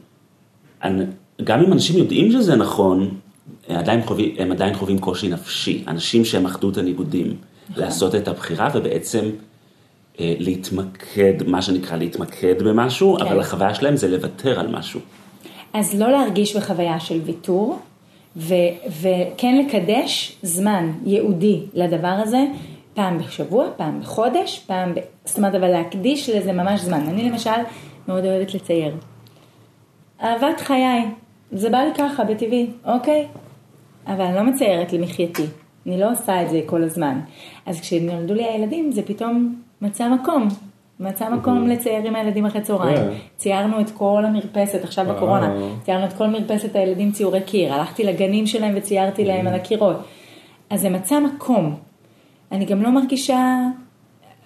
[0.83, 1.05] אני,
[1.45, 3.15] גם אם אנשים יודעים שזה נכון,
[3.69, 5.85] עדיין חווים, הם עדיין חווים קושי נפשי.
[5.89, 7.37] אנשים שהם אחדות הניגודים,
[7.71, 7.85] נכון.
[7.85, 9.25] לעשות את הבחירה ובעצם
[10.21, 13.27] אה, להתמקד, מה שנקרא להתמקד במשהו, כן.
[13.27, 15.01] אבל החוויה שלהם זה לוותר על משהו.
[15.73, 17.79] אז לא להרגיש בחוויה של ויתור,
[18.37, 18.55] ו-
[19.01, 22.45] וכן לקדש זמן ייעודי לדבר הזה,
[22.95, 24.99] פעם בשבוע, פעם בחודש, פעם ב...
[25.25, 27.07] זאת אומרת, אבל להקדיש לזה ממש זמן.
[27.09, 27.51] אני למשל
[28.09, 28.95] מאוד אוהבת לצייר.
[30.23, 31.05] אהבת חיי,
[31.53, 33.27] זה בא לי ככה, בטבעי, אוקיי?
[34.07, 35.43] אבל אני לא מציירת למחייתי,
[35.87, 37.21] אני לא עושה את זה כל הזמן.
[37.67, 40.49] אז כשנולדו לי הילדים, זה פתאום מצא מקום.
[41.01, 43.01] מצא מקום לצייר עם הילדים אחרי צהריים.
[43.37, 47.75] ציירנו את כל המרפסת, עכשיו בקורונה, ציירנו את כל מרפסת הילדים ציורי קיר.
[47.75, 49.97] הלכתי לגנים שלהם וציירתי להם על הקירות.
[50.71, 51.75] אז זה מצא מקום.
[52.53, 53.59] אני גם לא מרגישה,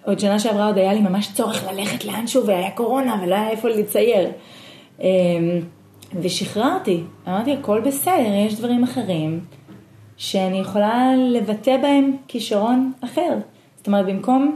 [0.05, 3.69] עוד שנה שעברה עוד היה לי ממש צורך ללכת לאנשהו והיה קורונה ולא היה איפה
[3.69, 4.29] לצייר.
[6.13, 9.39] ושחררתי, אמרתי הכל בסדר, יש דברים אחרים
[10.17, 13.37] שאני יכולה לבטא בהם כישרון אחר.
[13.77, 14.55] זאת אומרת, במקום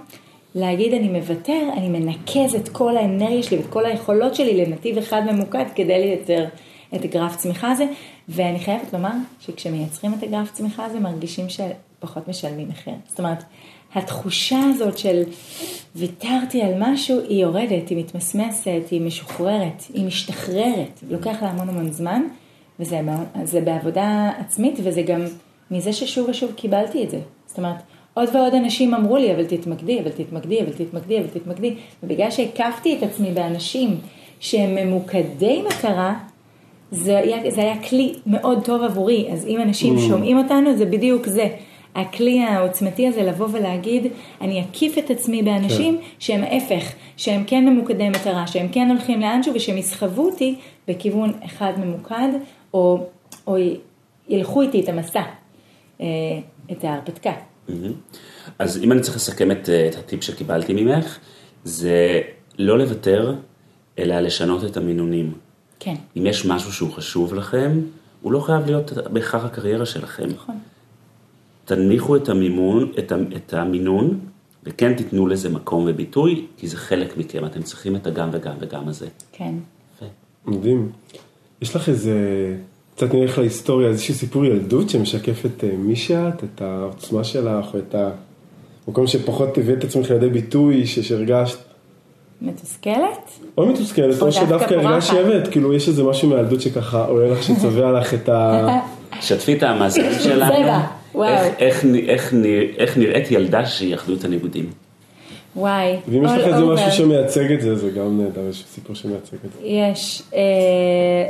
[0.55, 5.21] להגיד אני מוותר, אני מנקז את כל האנרגיה שלי ואת כל היכולות שלי לנתיב אחד
[5.31, 6.45] ממוקד כדי לייצר
[6.95, 7.85] את הגרף צמיחה הזה,
[8.29, 12.93] ואני חייבת לומר שכשמייצרים את הגרף צמיחה הזה מרגישים שפחות משלמים מחיר.
[13.07, 13.43] זאת אומרת,
[13.95, 15.23] התחושה הזאת של
[15.95, 20.99] ויתרתי על משהו, היא יורדת, היא מתמסמסת, היא משוחררת, היא משתחררת.
[21.10, 22.21] לוקח לה המון המון זמן,
[22.79, 25.21] וזה בעבודה עצמית, וזה גם
[25.71, 27.19] מזה ששוב ושוב קיבלתי את זה.
[27.45, 27.75] זאת אומרת,
[28.13, 31.75] עוד ועוד אנשים אמרו לי, אבל תתמקדי, אבל תתמקדי, אבל תתמקדי, אבל תתמקדי.
[32.03, 33.97] ובגלל שהקפתי את עצמי באנשים
[34.39, 36.13] שהם ממוקדי מטרה,
[36.91, 39.27] זה היה, זה היה כלי מאוד טוב עבורי.
[39.32, 39.99] אז אם אנשים mm.
[39.99, 41.47] שומעים אותנו, זה בדיוק זה.
[41.95, 44.08] הכלי העוצמתי הזה לבוא ולהגיד,
[44.41, 46.03] אני אקיף את עצמי באנשים כן.
[46.19, 50.56] שהם ההפך, שהם כן ממוקדי מטרה, שהם כן הולכים לאנשהו ושהם יסחבו אותי
[50.88, 52.29] בכיוון אחד ממוקד,
[52.73, 53.08] או,
[53.47, 53.58] או
[54.29, 55.23] ילכו איתי את המסע,
[56.01, 56.06] אה,
[56.71, 57.34] את ההרפתקה.
[58.60, 61.19] אז אם אני צריך לסכם את, את הטיפ שקיבלתי ממך,
[61.63, 62.21] זה
[62.60, 63.36] לא לוותר,
[63.99, 65.34] אלא לשנות את המינונים.
[65.79, 67.82] כן, אם יש משהו שהוא חשוב לכם,
[68.21, 70.29] הוא לא חייב להיות בהכרח הקריירה שלכם.
[70.29, 70.56] נכון.
[71.65, 72.91] תנמיכו את המימון,
[73.36, 74.19] את, המינון,
[74.63, 78.88] וכן תיתנו לזה מקום וביטוי, כי זה חלק מכם, אתם צריכים את הגם וגם וגם
[78.88, 79.08] הזה.
[79.32, 79.54] כן.
[79.95, 80.06] יפה.
[80.45, 80.91] מדהים.
[81.62, 82.17] יש לך איזה,
[82.95, 87.80] קצת נלך להיסטוריה, איזשהו סיפור ילדות שמשקף את אה, מי שאת, את העוצמה שלך, או
[87.80, 87.95] את
[88.88, 91.58] המקום שפחות הבאת את עצמך לידי ביטוי, שהרגשת,
[92.41, 93.30] מתוסכלת?
[93.58, 95.08] או מתוסכלת, או שדווקא דווקא הרגשת.
[95.08, 98.67] שהבאת, כאילו יש איזה משהו מהילדות שככה עולה לך, שצובע לך את ה...
[99.21, 100.71] שתפי את המאזינים שלנו,
[101.15, 101.30] וואו.
[101.34, 102.45] איך, איך, איך, נ-
[102.78, 104.69] איך נראית ילדה שהיא אחדות הניגודים.
[105.56, 105.95] וואי.
[106.08, 106.65] ואם יש לך איזה.
[106.65, 109.60] משהו שמייצג את זה, זה גם נהדר, יש סיפור שמייצג את זה.
[109.67, 110.39] יש, אה,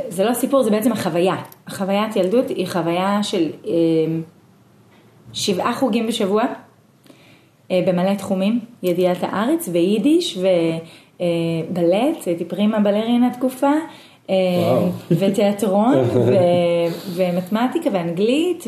[0.08, 1.36] זה לא סיפור, זה בעצם החוויה.
[1.66, 3.72] החוויית ילדות היא חוויה של אה,
[5.32, 6.42] שבעה חוגים בשבוע,
[7.70, 13.72] אה, במלא תחומים, ידיעת הארץ ויידיש ובלט, הייתי פרימה בלרינה תקופה,
[14.30, 14.34] אה,
[14.70, 14.88] וואו.
[15.10, 16.34] ותיאטרון ו,
[17.14, 18.64] ומתמטיקה ואנגלית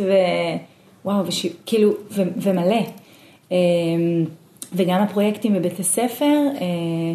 [1.06, 2.80] ווואו, וש, כאילו, ו, ומלא.
[3.52, 3.56] אה,
[4.72, 6.34] וגם הפרויקטים בבית הספר.
[6.60, 7.14] אה,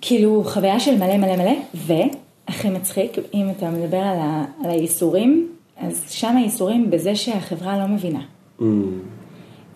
[0.00, 5.48] כאילו חוויה של מלא מלא מלא, והכי מצחיק, אם אתה מדבר על, ה, על הייסורים,
[5.76, 8.20] אז שם הייסורים בזה שהחברה לא מבינה.
[8.60, 8.62] Mm,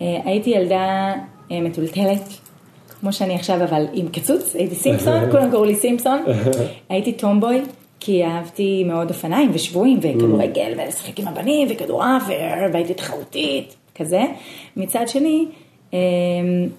[0.01, 1.13] אה, הייתי ילדה
[1.51, 2.33] אה, מטולטלת,
[2.99, 6.23] כמו שאני עכשיו, אבל עם קצוץ, הייתי סימפסון, כולם קראו לי סימפסון.
[6.89, 7.61] הייתי טומבוי,
[7.99, 12.23] כי אהבתי מאוד אופניים ושבויים וכדורגל ולשחק עם הבנים וכדורעף
[12.73, 14.21] והייתי תחרותית, כזה.
[14.77, 15.45] מצד שני,
[15.93, 15.99] אה,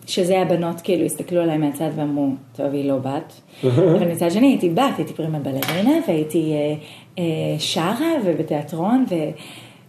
[0.07, 3.41] שזה הבנות כאילו הסתכלו עליי מהצד ואמרו, טוב, היא לא בת.
[3.65, 6.75] אבל מצד שני הייתי בת, הייתי פרימה בלרינה והייתי אה,
[7.19, 7.25] אה,
[7.59, 9.15] שרה ובתיאטרון ו...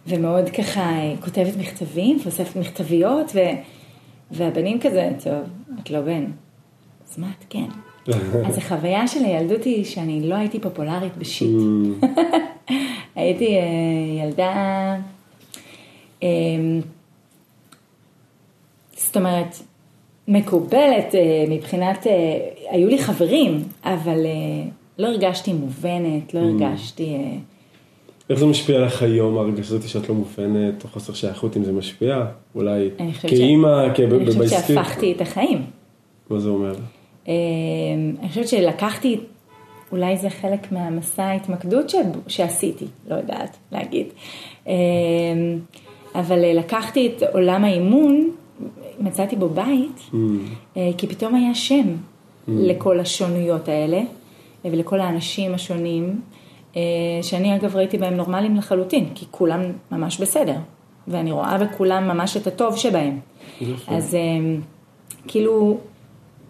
[0.06, 3.38] ומאוד ככה אה, כותבת מכתבים ואוספת מכתביות, ו...
[4.30, 5.34] והבנים כזה, טוב,
[5.82, 6.24] את לא בן,
[7.08, 7.89] אז מה את כן?
[8.46, 11.50] אז החוויה של הילדות היא שאני לא הייתי פופולרית בשיט.
[13.16, 13.62] הייתי אה,
[14.24, 14.96] ילדה,
[16.22, 16.28] אה,
[18.96, 19.56] זאת אומרת,
[20.28, 22.12] מקובלת אה, מבחינת, אה,
[22.70, 24.18] היו לי חברים, אבל
[24.98, 27.14] לא הרגשתי מובנת, לא הרגשתי...
[27.14, 27.36] אה,
[28.30, 31.72] איך זה משפיע עליך היום, הרגשה הזאת שאת לא מובנת, או חוסר שייכות, אם זה
[31.72, 32.24] משפיע?
[32.54, 32.90] אולי
[33.22, 34.76] כאימא, ש- אני חושבת כבייסטית?
[34.76, 35.62] שהפכתי את החיים.
[36.30, 36.74] מה זה אומר?
[37.28, 37.34] אה,
[38.20, 39.20] אני חושבת שלקחתי,
[39.92, 41.94] אולי זה חלק מהמסע ההתמקדות ש...
[42.26, 44.06] שעשיתי, לא יודעת להגיד.
[44.66, 44.72] אה,
[46.14, 48.30] אבל אה, לקחתי את עולם האימון,
[49.00, 50.10] מצאתי בו בית,
[50.76, 51.86] אה, כי פתאום היה שם
[52.48, 53.98] לכל השונויות האלה,
[54.64, 56.20] אה, ולכל האנשים השונים,
[57.22, 60.56] שאני אגב ראיתי בהם נורמליים לחלוטין, כי כולם ממש בסדר,
[61.08, 63.18] ואני רואה בכולם ממש את הטוב שבהם.
[63.88, 64.20] אז אה,
[65.28, 65.78] כאילו,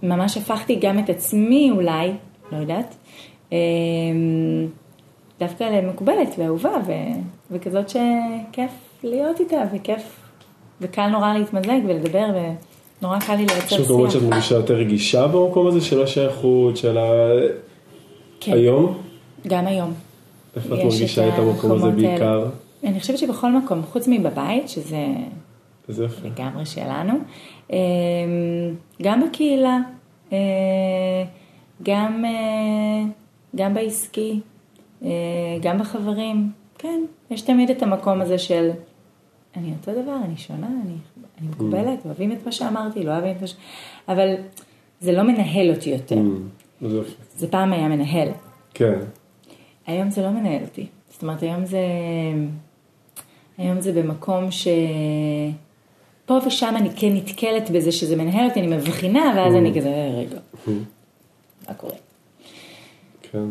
[0.02, 2.12] ממש הפכתי גם את עצמי אולי,
[2.52, 2.96] לא יודעת,
[3.52, 3.58] אה,
[5.40, 6.92] דווקא למקובלת ואהובה, ו,
[7.50, 8.70] וכזאת שכיף
[9.04, 10.02] להיות איתה, וכיף,
[10.80, 12.26] וקל נורא להתמזג ולדבר,
[13.00, 14.30] ונורא קל לי יש לייצר מקומות שאת שיח.
[14.30, 17.10] מרגישה יותר רגישה במקום הזה של השייכות, של ה...
[18.40, 18.98] כן, היום?
[19.46, 19.92] גם היום.
[20.56, 21.90] איפה את יש מרגישה את המקום הזה.
[21.90, 22.46] בעיקר?
[22.84, 25.06] אני חושבת שבכל מקום, חוץ מבבית, שזה.
[26.24, 27.12] לגמרי שלנו,
[29.02, 29.78] גם בקהילה,
[30.32, 30.38] אה,
[31.82, 33.02] גם, אה,
[33.56, 34.40] גם בעסקי,
[35.02, 35.08] אה,
[35.62, 38.70] גם בחברים, כן, יש תמיד את המקום הזה של
[39.56, 40.94] אני אותו דבר, אני שונה, אני,
[41.40, 43.56] אני מקובלת, אוהבים את מה שאמרתי, לא אוהבים את מה ש...
[44.08, 44.34] אבל
[45.00, 46.20] זה לא מנהל אותי יותר,
[46.82, 46.86] Mm.
[47.36, 48.28] זה פעם היה מנהל.
[48.74, 48.98] כן.
[49.86, 50.86] היום זה לא מנהל אותי.
[51.10, 51.80] זאת אומרת, היום זה...
[53.58, 54.68] היום זה במקום ש...
[56.30, 60.10] פה ושם אני כן נתקלת בזה שזה מנהל אותי, אני מבחינה, ואז אני כזה, "אה,
[60.18, 60.38] רגע,
[61.68, 61.92] מה קורה?
[63.22, 63.44] כן.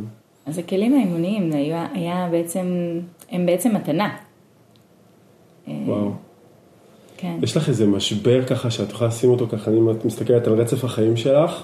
[0.46, 3.00] אז הכלים האימוניים היה, היה בעצם,
[3.32, 4.18] הם בעצם מתנה.
[5.68, 6.12] וואו.
[7.18, 7.36] כן.
[7.42, 10.84] יש לך איזה משבר ככה שאת יכולה לשים אותו ככה, אם את מסתכלת על רצף
[10.84, 11.64] החיים שלך,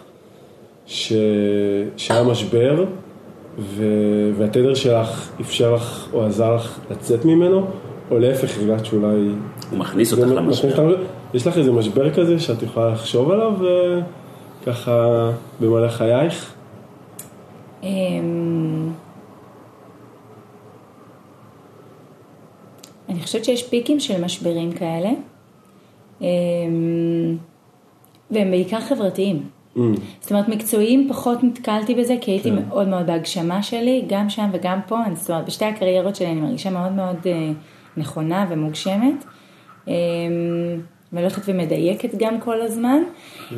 [0.86, 1.14] ש...
[1.98, 2.86] שהיה משבר,
[3.58, 3.84] ו...
[4.38, 7.68] והתדר שלך אפשר לך או עזר לך לצאת ממנו,
[8.12, 9.30] או להפך הרגשת שאולי...
[9.72, 10.96] הוא מכניס אותך למשבר.
[11.34, 14.02] יש לך איזה משבר כזה שאת יכולה לחשוב עליו, אה,
[14.66, 16.54] ככה במהלך חייך?
[17.84, 18.90] אמ,
[23.10, 25.10] אני חושבת שיש פיקים של משברים כאלה,
[26.22, 26.26] אמ,
[28.32, 29.44] והם בעיקר חברתיים.
[29.76, 29.80] Mm,
[30.22, 32.56] זאת אומרת, מקצועיים פחות נתקלתי בזה, כי הייתי כן.
[32.70, 36.42] מאוד מאוד בהגשמה שלי, גם שם וגם פה, אני- זאת אומרת, בשתי הקריירות שלי אני
[36.42, 37.52] מרגישה מאוד מאוד אה,
[37.98, 39.26] נכונה ומוגשמת,
[39.88, 39.94] אמ,
[41.14, 43.00] והולכת ומדייקת גם כל הזמן.
[43.52, 43.58] אמ,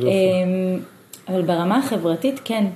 [1.28, 2.66] אבל ברמה החברתית כן.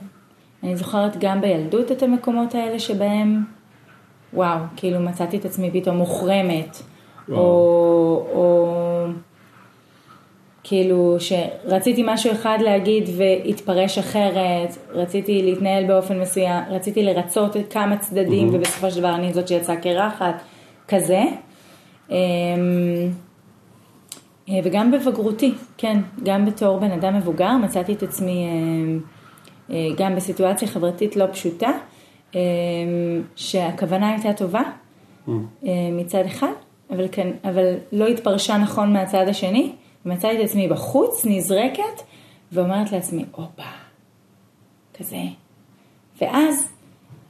[0.62, 3.44] אני זוכרת גם בילדות את המקומות האלה שבהם,
[4.34, 6.76] וואו, כאילו מצאתי את עצמי פתאום מוחרמת,
[7.28, 7.36] או,
[8.34, 9.06] או
[10.64, 17.96] כאילו שרציתי משהו אחד להגיד והתפרש אחרת, רציתי להתנהל באופן מסוים, רציתי לרצות את כמה
[17.96, 18.56] צדדים mm-hmm.
[18.56, 20.42] ובסופו של דבר אני זאת שיצאה קרחת,
[20.88, 21.22] כזה.
[22.10, 22.16] אמ,
[24.48, 30.16] אה, וגם בבגרותי, כן, גם בתור בן אדם מבוגר מצאתי את עצמי אה, אה, גם
[30.16, 31.70] בסיטואציה חברתית לא פשוטה,
[33.36, 34.62] שהכוונה הייתה טובה
[35.26, 35.30] mm.
[35.92, 36.52] מצד אחד,
[36.90, 39.72] אבל, כן, אבל לא התפרשה נכון מהצד השני,
[40.06, 42.02] ומצאתי את עצמי בחוץ, נזרקת,
[42.52, 43.62] ואומרת לעצמי, הופה,
[44.98, 45.22] כזה.
[46.20, 46.68] ואז,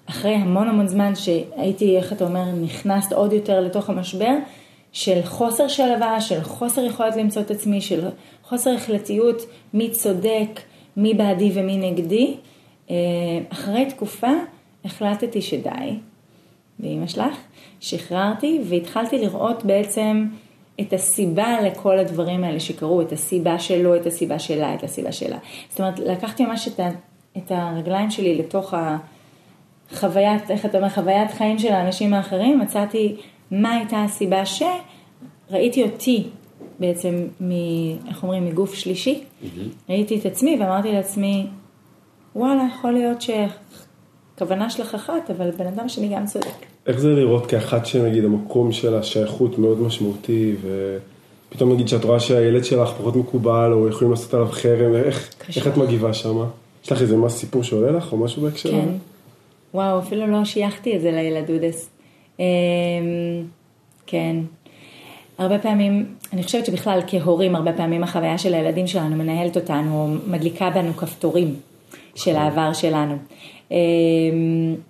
[0.06, 4.34] אחרי המון המון זמן שהייתי, איך אתה אומר, נכנסת עוד יותר לתוך המשבר,
[4.92, 8.08] של חוסר שלווה, של חוסר יכולת למצוא את עצמי, של
[8.42, 9.42] חוסר החלטיות,
[9.74, 10.60] מי צודק,
[10.96, 12.36] מי בעדי ומי נגדי.
[12.90, 12.96] אה,
[13.48, 14.30] אחרי תקופה
[14.84, 15.98] החלטתי שדי,
[16.80, 17.36] ואימא שלך,
[17.80, 20.26] שחררתי והתחלתי לראות בעצם
[20.80, 25.38] את הסיבה לכל הדברים האלה שקרו, את הסיבה שלו, את הסיבה שלה, את הסיבה שלה.
[25.68, 26.88] זאת אומרת, לקחתי ממש את, ה,
[27.36, 28.74] את הרגליים שלי לתוך
[29.92, 33.16] החוויית, איך אתה אומר, חוויית חיים של האנשים האחרים, מצאתי
[33.52, 36.24] מה הייתה הסיבה שראיתי אותי
[36.78, 37.50] בעצם, מ,
[38.08, 39.46] איך אומרים, מגוף שלישי, mm-hmm.
[39.88, 41.46] ראיתי את עצמי ואמרתי לעצמי,
[42.36, 43.18] וואלה, יכול להיות
[44.36, 46.46] שכוונה שלך אחת, אבל בן אדם שני גם צודק.
[46.86, 50.54] איך זה לראות כאחת שנגיד המקום של השייכות מאוד משמעותי,
[51.48, 55.66] ופתאום נגיד שאת רואה שהילד שלך פחות מקובל, או יכולים לעשות עליו חרם, איך, איך
[55.66, 56.44] את מגיבה שמה?
[56.84, 58.70] יש לך איזה מה סיפור שעולה לך, או משהו בהקשר?
[58.70, 58.88] כן.
[59.74, 61.88] וואו, אפילו לא שייכתי את זה לילדודס.
[61.88, 61.91] אמ,
[64.06, 64.36] כן.
[65.38, 70.70] הרבה פעמים, אני חושבת שבכלל כהורים, הרבה פעמים החוויה של הילדים שלנו מנהלת אותנו, מדליקה
[70.70, 71.54] בנו כפתורים
[72.14, 72.42] של נכון.
[72.42, 73.16] העבר שלנו.
[73.70, 73.76] אמ,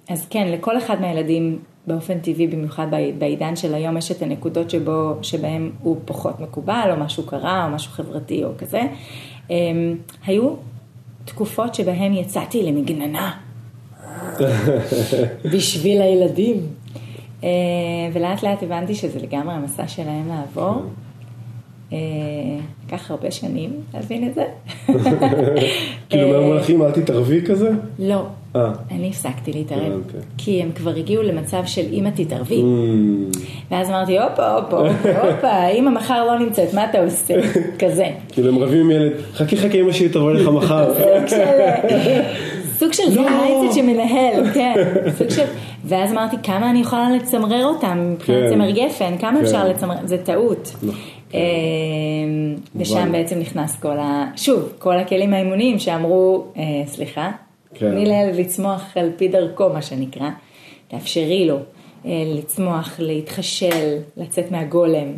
[0.09, 2.87] אז כן, לכל אחד מהילדים באופן טבעי, במיוחד
[3.19, 7.71] בעידן של היום, יש את הנקודות שבו, שבהם הוא פחות מקובל, או משהו קרה, או
[7.71, 8.83] משהו חברתי, או כזה.
[9.51, 10.55] אמ, היו
[11.25, 13.33] תקופות שבהן יצאתי למגננה
[15.53, 16.67] בשביל הילדים.
[17.45, 17.49] אה,
[18.13, 20.83] ולאט לאט הבנתי שזה לגמרי המסע שלהם לעבור.
[21.93, 21.99] אה,
[22.87, 24.45] לקח הרבה שנים להבין את זה.
[26.09, 27.71] כאילו מה אמרו לך, אמא, אל תתערבי כזה?
[27.99, 28.27] לא,
[28.57, 28.73] אה.
[28.91, 30.21] אני הפסקתי להתערב, אוקיי.
[30.39, 32.63] כי הם כבר הגיעו למצב של אמא תתערבי.
[32.63, 33.39] Mm.
[33.71, 34.77] ואז אמרתי, הופה, הופה,
[35.23, 37.35] הופה, אמא מחר לא נמצאת, מה אתה עושה?
[37.79, 38.07] כזה.
[38.29, 40.93] כאילו הם רבים עם ילד, חכי חכי אמא שלי תבוא לך מחר.
[42.79, 43.73] סוג של זה האייצט לא.
[43.73, 44.75] שמנהל, כן,
[45.19, 45.45] סוג של,
[45.85, 49.45] ואז אמרתי כמה אני יכולה לצמרר אותם מבחינת צמר גפן, כמה כן.
[49.45, 50.75] אפשר לצמרר, זה טעות.
[50.83, 50.92] לא.
[51.35, 51.40] אמ,
[52.77, 54.25] ושם בעצם נכנס כל ה...
[54.37, 57.31] שוב, כל הכלים האימוניים שאמרו, אה, סליחה,
[57.75, 57.90] כן.
[57.90, 60.31] תני לילד לצמוח על פי דרכו, מה שנקרא,
[60.88, 61.57] תאפשרי לו
[62.07, 65.14] אה, לצמוח, להתחשל, לצאת מהגולם,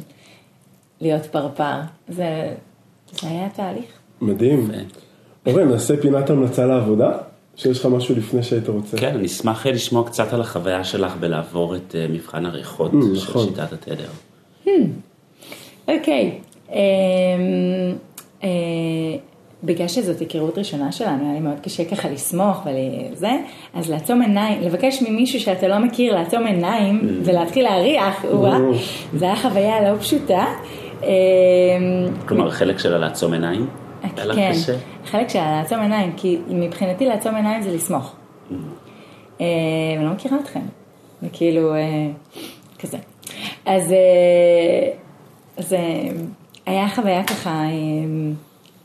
[1.00, 1.76] להיות פרפר.
[2.08, 2.54] זה,
[3.12, 3.98] זה היה תהליך.
[4.20, 4.70] מדהים.
[5.46, 7.10] אורן, נעשה פינת המלצה לעבודה?
[7.56, 8.96] שיש לך משהו לפני שהיית רוצה.
[8.96, 13.30] כן, אני אשמח לשמוע קצת על החוויה שלך בלעבור את אה, מבחן הריחות mm, של
[13.30, 13.46] נכון.
[13.46, 14.08] שיטת התדר.
[14.64, 14.68] Hmm.
[15.88, 16.38] אוקיי.
[16.72, 16.76] אמ,
[18.44, 18.48] אה,
[19.64, 23.30] בגלל שזאת היכרות ראשונה שלנו, היה לי מאוד קשה ככה לסמוך ולזה,
[23.74, 27.04] אז לעצום עיניים, לבקש ממישהו שאתה לא מכיר לעצום עיניים mm.
[27.24, 28.24] ולהתחיל להריח,
[29.14, 30.46] זה היה חוויה לא פשוטה.
[31.02, 31.08] אמ,
[32.26, 33.66] כלומר, חלק שלה לעצום עיניים?
[34.34, 34.52] כן,
[35.04, 38.14] החלק של לעצום עיניים, כי מבחינתי לעצום עיניים זה לסמוך.
[38.50, 38.54] Mm.
[39.40, 39.46] אה,
[39.96, 40.60] אני לא מכירה אתכם,
[41.22, 42.10] זה כאילו אה,
[42.78, 42.98] כזה.
[43.66, 44.90] אז, אה,
[45.56, 45.76] אז
[46.66, 47.62] היה חוויה ככה,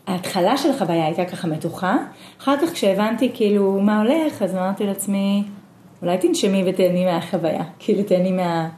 [0.07, 1.97] ההתחלה של החוויה הייתה ככה מתוחה,
[2.41, 5.43] אחר כך כשהבנתי כאילו מה הולך, אז אמרתי לעצמי,
[6.01, 8.69] אולי תנשמי ותהני מהחוויה, כאילו תהני מה,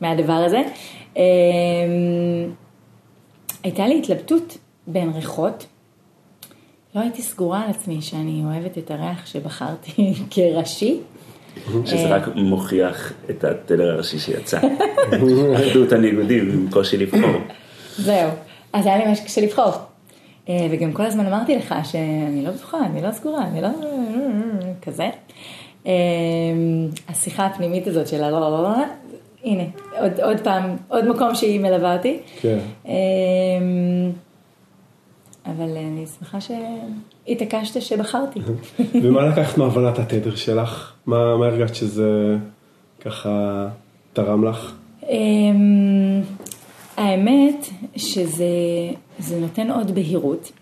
[0.00, 0.62] מהדבר הזה.
[3.62, 5.66] הייתה לי התלבטות בין ריחות.
[6.94, 11.00] לא הייתי סגורה על עצמי שאני אוהבת את הריח שבחרתי כראשי.
[11.84, 14.58] שזה רק מוכיח את התדר הראשי שיצא.
[15.56, 17.40] אחדות הניגודים עם קושי לבחור.
[17.96, 18.30] זהו,
[18.72, 19.72] אז היה לי ממש קשה לבחור.
[20.48, 23.68] אה, וגם כל הזמן אמרתי לך שאני לא בטוחה, אני לא סגורה, אני לא...
[24.82, 25.08] כזה.
[25.86, 25.92] אה,
[27.08, 28.84] השיחה הפנימית הזאת של הלא לא לא לא,
[29.44, 29.62] הנה,
[30.22, 32.18] עוד פעם, עוד מקום שהיא מלווה אותי.
[32.40, 32.58] כן.
[35.46, 38.40] אה, אבל אני שמחה שהתעקשת שבחרתי.
[39.02, 40.92] ומה לקחת מהבנת התדר שלך?
[41.06, 42.36] מה, מה הרגשת שזה
[43.00, 43.66] ככה
[44.12, 44.72] תרם לך?
[45.08, 46.22] אמ,
[46.96, 47.66] האמת
[47.96, 50.52] שזה נותן עוד בהירות.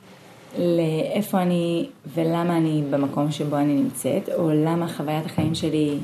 [0.59, 5.99] לאיפה אני ולמה אני במקום שבו אני נמצאת, או למה חוויית החיים שלי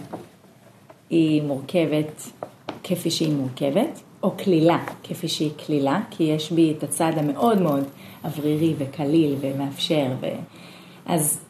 [1.10, 2.30] היא מורכבת
[2.84, 7.84] כפי שהיא מורכבת, או קלילה כפי שהיא קלילה, כי יש בי את הצד המאוד מאוד
[8.24, 10.26] אוורירי וקליל ומאפשר, ו...
[11.06, 11.40] אז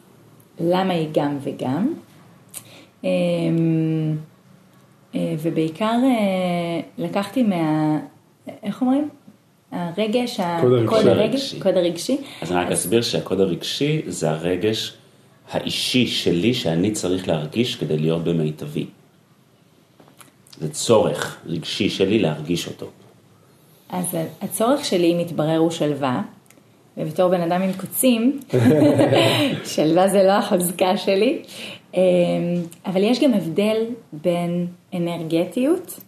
[0.59, 1.93] למה היא גם וגם?
[3.03, 3.09] אמ,
[5.15, 7.99] אה, ובעיקר אה, לקחתי מה...
[8.63, 9.09] איך אומרים?
[9.71, 10.85] הרגש, קוד הרגשי.
[10.85, 11.59] הקוד הרגש, הרגשי.
[11.59, 12.17] קוד הרגשי.
[12.41, 14.93] אז אני רק אסביר שהקוד הרגשי זה הרגש
[15.51, 18.85] האישי שלי שאני צריך להרגיש כדי להיות במיטבי.
[20.59, 22.85] זה צורך רגשי שלי להרגיש אותו.
[23.89, 26.21] אז הצורך שלי מתברר הוא שלווה,
[26.97, 28.39] ובתור בן אדם עם קוצים,
[29.75, 31.41] שלווה זה לא החוזקה שלי,
[31.93, 32.01] אמ,
[32.85, 35.99] אבל יש גם הבדל בין אנרגטיות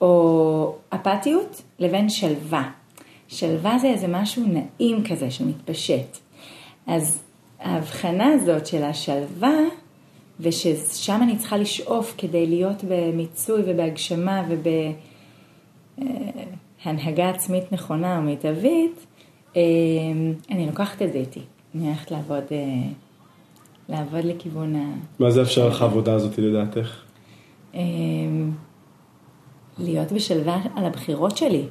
[0.00, 2.70] או אפתיות לבין שלווה.
[3.28, 6.18] שלווה זה איזה משהו נעים כזה שמתפשט.
[6.86, 7.22] אז
[7.60, 9.58] ההבחנה הזאת של השלווה,
[10.40, 14.42] וששם אני צריכה לשאוף כדי להיות במיצוי ובהגשמה
[15.98, 19.06] ובהנהגה עצמית נכונה ומיטבית,
[19.56, 19.62] אה,
[20.50, 21.40] אני לוקחת את זה איתי.
[21.74, 22.88] אני הולכת לעבוד, אה,
[23.88, 24.94] לעבוד לכיוון ה...
[25.18, 27.02] מה זה אפשר לך העבודה הזאת לדעתך?
[27.74, 27.80] אה,
[29.78, 31.64] להיות בשלווה על הבחירות שלי.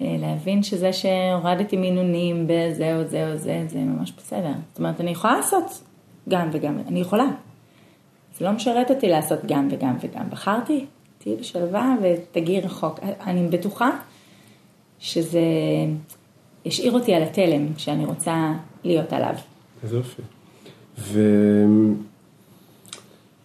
[0.00, 4.52] אה, להבין שזה שהורדתי מינונים בזה או זה או זה, זה ממש בסדר.
[4.68, 5.82] זאת אומרת, אני יכולה לעשות
[6.28, 7.26] גם וגם, אני יכולה.
[8.38, 10.30] זה לא משרת אותי לעשות גם וגם וגם.
[10.30, 10.86] בחרתי,
[11.18, 13.00] תהיי בשלווה ותגיעי רחוק.
[13.26, 13.90] אני בטוחה
[14.98, 15.40] שזה
[16.64, 18.52] ישאיר אותי על התלם שאני רוצה
[18.84, 19.34] להיות עליו.
[19.82, 20.22] איזה יופי.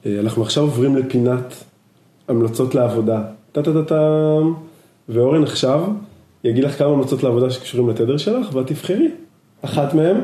[0.05, 1.63] ואנחנו עכשיו עוברים לפינת
[2.27, 3.23] המלצות לעבודה.
[3.51, 4.53] טה-טה-טה-טם.
[5.09, 5.83] ואורן עכשיו
[6.43, 9.11] יגיד לך כמה המלצות לעבודה שקשורים לתדר שלך, ואת תבחרי
[9.61, 10.17] אחת מהן.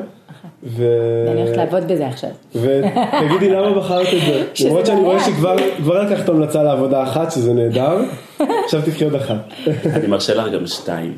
[0.63, 0.83] ו...
[1.27, 2.29] ואני הולכת לעבוד בזה עכשיו.
[2.55, 4.45] ותגידי למה בחרת את זה.
[4.67, 5.23] למרות שאני רואה.
[5.23, 7.97] שכבר כבר לקחת המלצה לעבודה אחת, שזה נהדר.
[8.65, 9.53] עכשיו תקחי עוד אחת.
[9.85, 11.17] אני מרשה לך גם שתיים.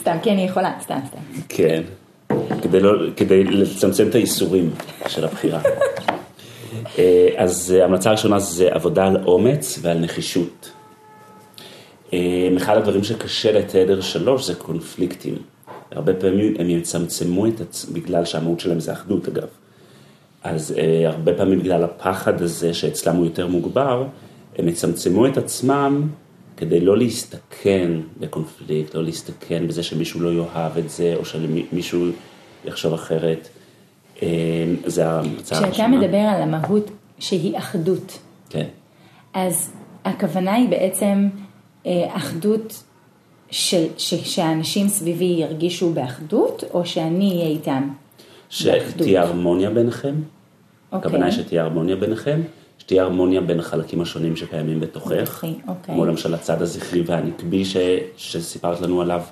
[0.00, 1.40] סתם, כי אני יכולה, סתם, סתם.
[1.48, 1.82] כן.
[2.62, 4.70] כדי, לא, כדי לצמצם את האיסורים
[5.08, 5.60] של הבחירה.
[6.98, 10.70] אה, אז המלצה הראשונה זה עבודה על אומץ ועל נחישות.
[12.12, 15.34] אה, אחד הדברים שקשה לתדר שלוש זה קונפליקטים.
[15.90, 19.48] הרבה פעמים הם יצמצמו את עצמם, בגלל שהמהות שלהם זה אחדות אגב.
[20.42, 24.06] אז אה, הרבה פעמים בגלל הפחד הזה שאצלם הוא יותר מוגבר,
[24.58, 26.08] הם יצמצמו את עצמם
[26.56, 32.06] כדי לא להסתכן בקונפליקט, לא להסתכן בזה שמישהו לא יאהב את זה, או שמישהו
[32.64, 33.48] יחשוב אחרת.
[34.22, 34.28] אה,
[34.86, 38.18] זה המצב כשאתה מדבר על המהות שהיא אחדות,
[38.50, 38.66] כן.
[39.34, 39.72] אז
[40.04, 41.28] הכוונה היא בעצם
[41.86, 42.82] אה, אחדות
[43.50, 47.88] של, ש, שהאנשים סביבי ירגישו באחדות, או שאני אהיה איתם
[48.64, 48.90] באחדות.
[48.90, 50.14] שתהיה הרמוניה ביניכם.
[50.92, 51.08] אוקיי.
[51.08, 52.40] הכוונה היא שתהיה הרמוניה ביניכם,
[52.78, 55.12] שתהיה הרמוניה בין החלקים השונים שקיימים בתוכך.
[55.12, 55.94] בתוכי, אוקיי.
[55.94, 57.76] כמו למשל הצד הזכרי והנקבי ש,
[58.16, 59.22] שסיפרת לנו עליו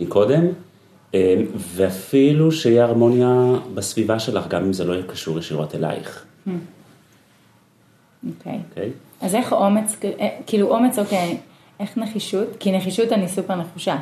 [0.00, 0.46] מקודם,
[1.14, 6.24] אה, ואפילו שיהיה הרמוניה בסביבה שלך, גם אם זה לא יהיה קשור ישירות אלייך.
[6.46, 8.60] אוקיי.
[8.70, 8.90] אוקיי?
[9.20, 11.38] אז איך אומץ, אה, כאילו אומץ, אוקיי,
[11.80, 12.48] איך נחישות?
[12.60, 13.96] כי נחישות אני סופר נחושה,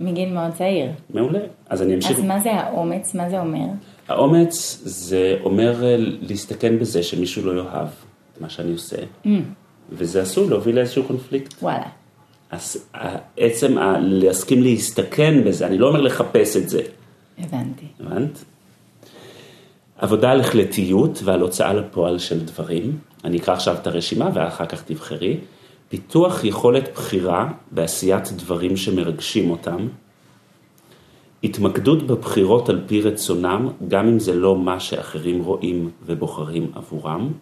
[0.00, 0.90] מגיל מאוד צעיר.
[1.14, 1.38] מעולה.
[1.68, 2.18] אז אני אמשיך.
[2.18, 3.14] אז מה זה האומץ?
[3.14, 3.64] מה זה אומר?
[4.08, 7.88] האומץ זה אומר אה, להסתכן בזה שמישהו לא יאהב
[8.34, 9.28] את מה שאני עושה, Mm.
[9.92, 11.54] וזה עשוי להוביל לאיזשהו קונפליקט.
[11.62, 11.86] וואלה.
[12.50, 12.88] אז
[13.36, 16.82] עצם ה- להסכים להסתכן בזה, אני לא אומר לחפש את זה,
[17.38, 17.86] הבנתי.
[18.00, 18.44] הבנת?
[19.98, 22.98] עבודה על החלטיות ועל הוצאה לפועל של דברים.
[23.24, 25.36] אני אקרא עכשיו את הרשימה ואחר כך תבחרי.
[25.88, 29.88] פיתוח יכולת בחירה בעשיית דברים שמרגשים אותם.
[31.44, 37.32] התמקדות בבחירות על פי רצונם, גם אם זה לא מה שאחרים רואים ובוחרים עבורם.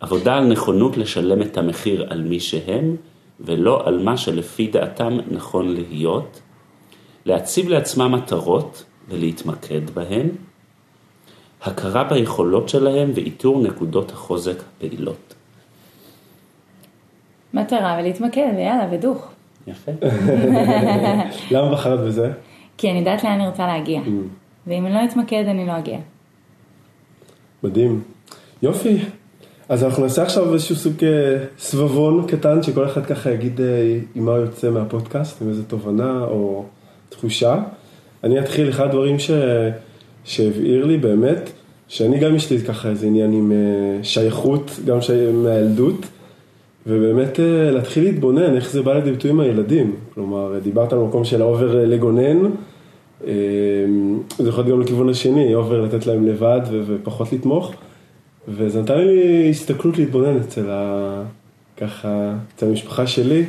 [0.00, 2.96] עבודה על נכונות לשלם את המחיר על מי שהם,
[3.40, 6.40] ולא על מה שלפי דעתם נכון להיות.
[7.26, 10.28] להציב לעצמם מטרות ולהתמקד בהן.
[11.62, 15.31] הכרה ביכולות שלהם ואיתור נקודות החוזק הפעילות.
[17.54, 19.30] מטרה ולהתמקד, ויאללה, ודוך.
[19.66, 19.92] יפה.
[21.50, 22.32] למה בחרת בזה?
[22.78, 24.00] כי אני יודעת לאן אני רוצה להגיע.
[24.66, 25.98] ואם אני לא אתמקד, אני לא אגיע.
[27.62, 28.02] מדהים.
[28.62, 28.98] יופי.
[29.68, 34.24] אז אנחנו נעשה עכשיו איזשהו סוג אה, סבבון קטן, שכל אחד ככה יגיד אה, עם
[34.24, 36.64] מה יוצא מהפודקאסט, עם איזה תובנה או
[37.08, 37.62] תחושה.
[38.24, 39.30] אני אתחיל, אחד הדברים ש...
[40.24, 41.50] שהבהיר לי באמת,
[41.88, 45.10] שאני גם יש לי ככה איזה עניין עם אה, שייכות, גם ש...
[45.10, 46.06] מהילדות,
[46.86, 49.96] ובאמת אה, להתחיל להתבונן איך זה בא לידי ביטוי עם הילדים.
[50.14, 52.46] כלומר, דיברת על מקום של ה over אה, לגונן,
[53.26, 53.32] אה,
[54.38, 57.72] זה יכול להיות גם לכיוון השני, over לתת להם לבד ופחות לתמוך.
[58.48, 61.22] וזה נתן לי הסתכלות להתבונן אצל ה...
[61.76, 63.44] ככה, אצל המשפחה שלי,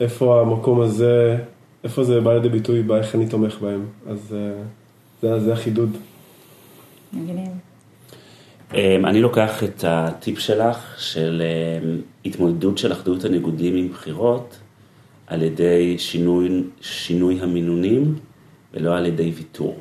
[0.00, 1.36] איפה המקום הזה,
[1.84, 3.84] איפה זה בא לידי ביטוי, באיך אני תומך בהם.
[4.08, 4.34] אז
[5.22, 5.90] זה, זה החידוד.
[7.12, 7.65] מגניב.
[8.74, 14.58] אמ, אני לוקח את הטיפ שלך של אמ, התמודדות של אחדות הניגודים עם בחירות
[15.26, 18.14] על ידי שינוי, שינוי המינונים
[18.74, 19.76] ולא על ידי ויתור.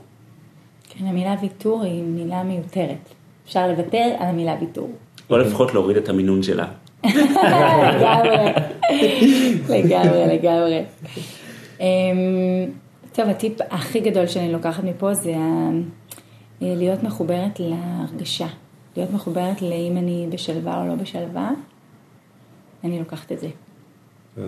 [0.89, 3.09] כן, המילה ויתור היא מילה מיותרת.
[3.45, 4.91] אפשר לוותר על המילה ויתור.
[5.29, 6.65] או לפחות להוריד את המינון שלה.
[7.03, 8.37] לגמרי,
[9.69, 10.83] לגמרי, לגמרי.
[11.79, 11.85] אמ,
[13.13, 15.33] טוב, הטיפ הכי גדול שאני לוקחת מפה זה
[16.61, 18.47] להיות מחוברת להרגשה.
[18.97, 21.51] להיות מחוברת לאם אני בשלווה או לא בשלווה,
[22.83, 23.47] אני לוקחת את זה.
[24.37, 24.43] אה,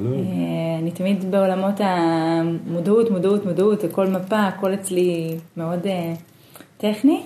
[0.79, 6.13] אני תמיד בעולמות המודעות, מודעות, מודעות, הכל מפה, הכל אצלי מאוד אה,
[6.77, 7.21] טכני.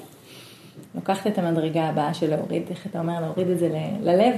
[0.96, 3.70] לוקחת את המדרגה הבאה של להוריד, איך אתה אומר, להוריד את זה
[4.04, 4.34] ללב,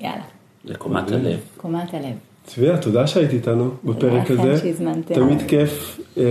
[0.00, 0.24] יאללה.
[0.64, 1.38] לקומת הלב.
[1.56, 2.14] קומת הלב.
[2.44, 4.42] צביה, תודה שהיית איתנו בפרק הזה.
[4.42, 5.14] תודה שהזמנתם.
[5.14, 6.24] תמיד כיף, אה,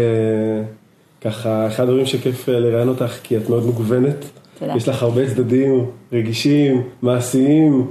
[1.22, 4.26] ככה, אחד הדברים שכיף לראיין אותך, כי את מאוד מגוונת.
[4.60, 4.74] תודה.
[4.76, 7.88] יש לך הרבה צדדים רגישים, מעשיים,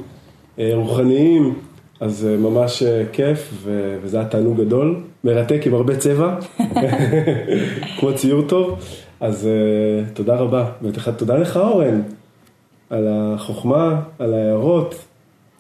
[0.59, 1.55] אה, רוחניים,
[2.01, 3.65] אז אה, ממש אה, כיף,
[4.03, 6.37] וזה היה תענוג גדול, מרתק עם הרבה צבע,
[7.99, 8.79] כמו ציור טוב,
[9.21, 9.49] אז
[10.15, 12.03] תודה רבה, ותודה לך אורן,
[12.91, 14.95] על החוכמה, על ההערות,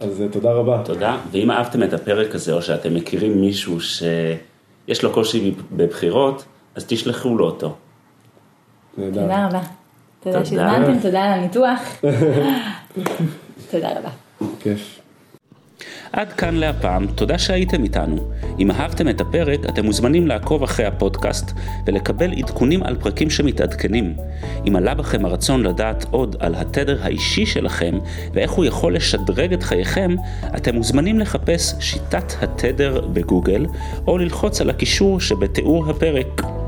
[0.00, 0.82] אז תודה רבה.
[0.84, 6.44] תודה, ואם אהבתם את הפרק הזה, או שאתם מכירים מישהו שיש לו קושי בבחירות,
[6.74, 7.74] אז תשלחו לו אותו.
[8.96, 9.60] תודה רבה.
[10.24, 11.80] תודה שהזמנתם, תודה על הניתוח.
[13.70, 14.10] תודה רבה.
[14.60, 15.00] כיף.
[16.12, 18.30] עד כאן להפעם, תודה שהייתם איתנו.
[18.58, 21.52] אם אהבתם את הפרק, אתם מוזמנים לעקוב אחרי הפודקאסט
[21.86, 24.14] ולקבל עדכונים על פרקים שמתעדכנים.
[24.68, 27.98] אם עלה בכם הרצון לדעת עוד על התדר האישי שלכם
[28.32, 30.14] ואיך הוא יכול לשדרג את חייכם,
[30.56, 33.66] אתם מוזמנים לחפש שיטת התדר בגוגל,
[34.06, 36.63] או ללחוץ על הקישור שבתיאור הפרק.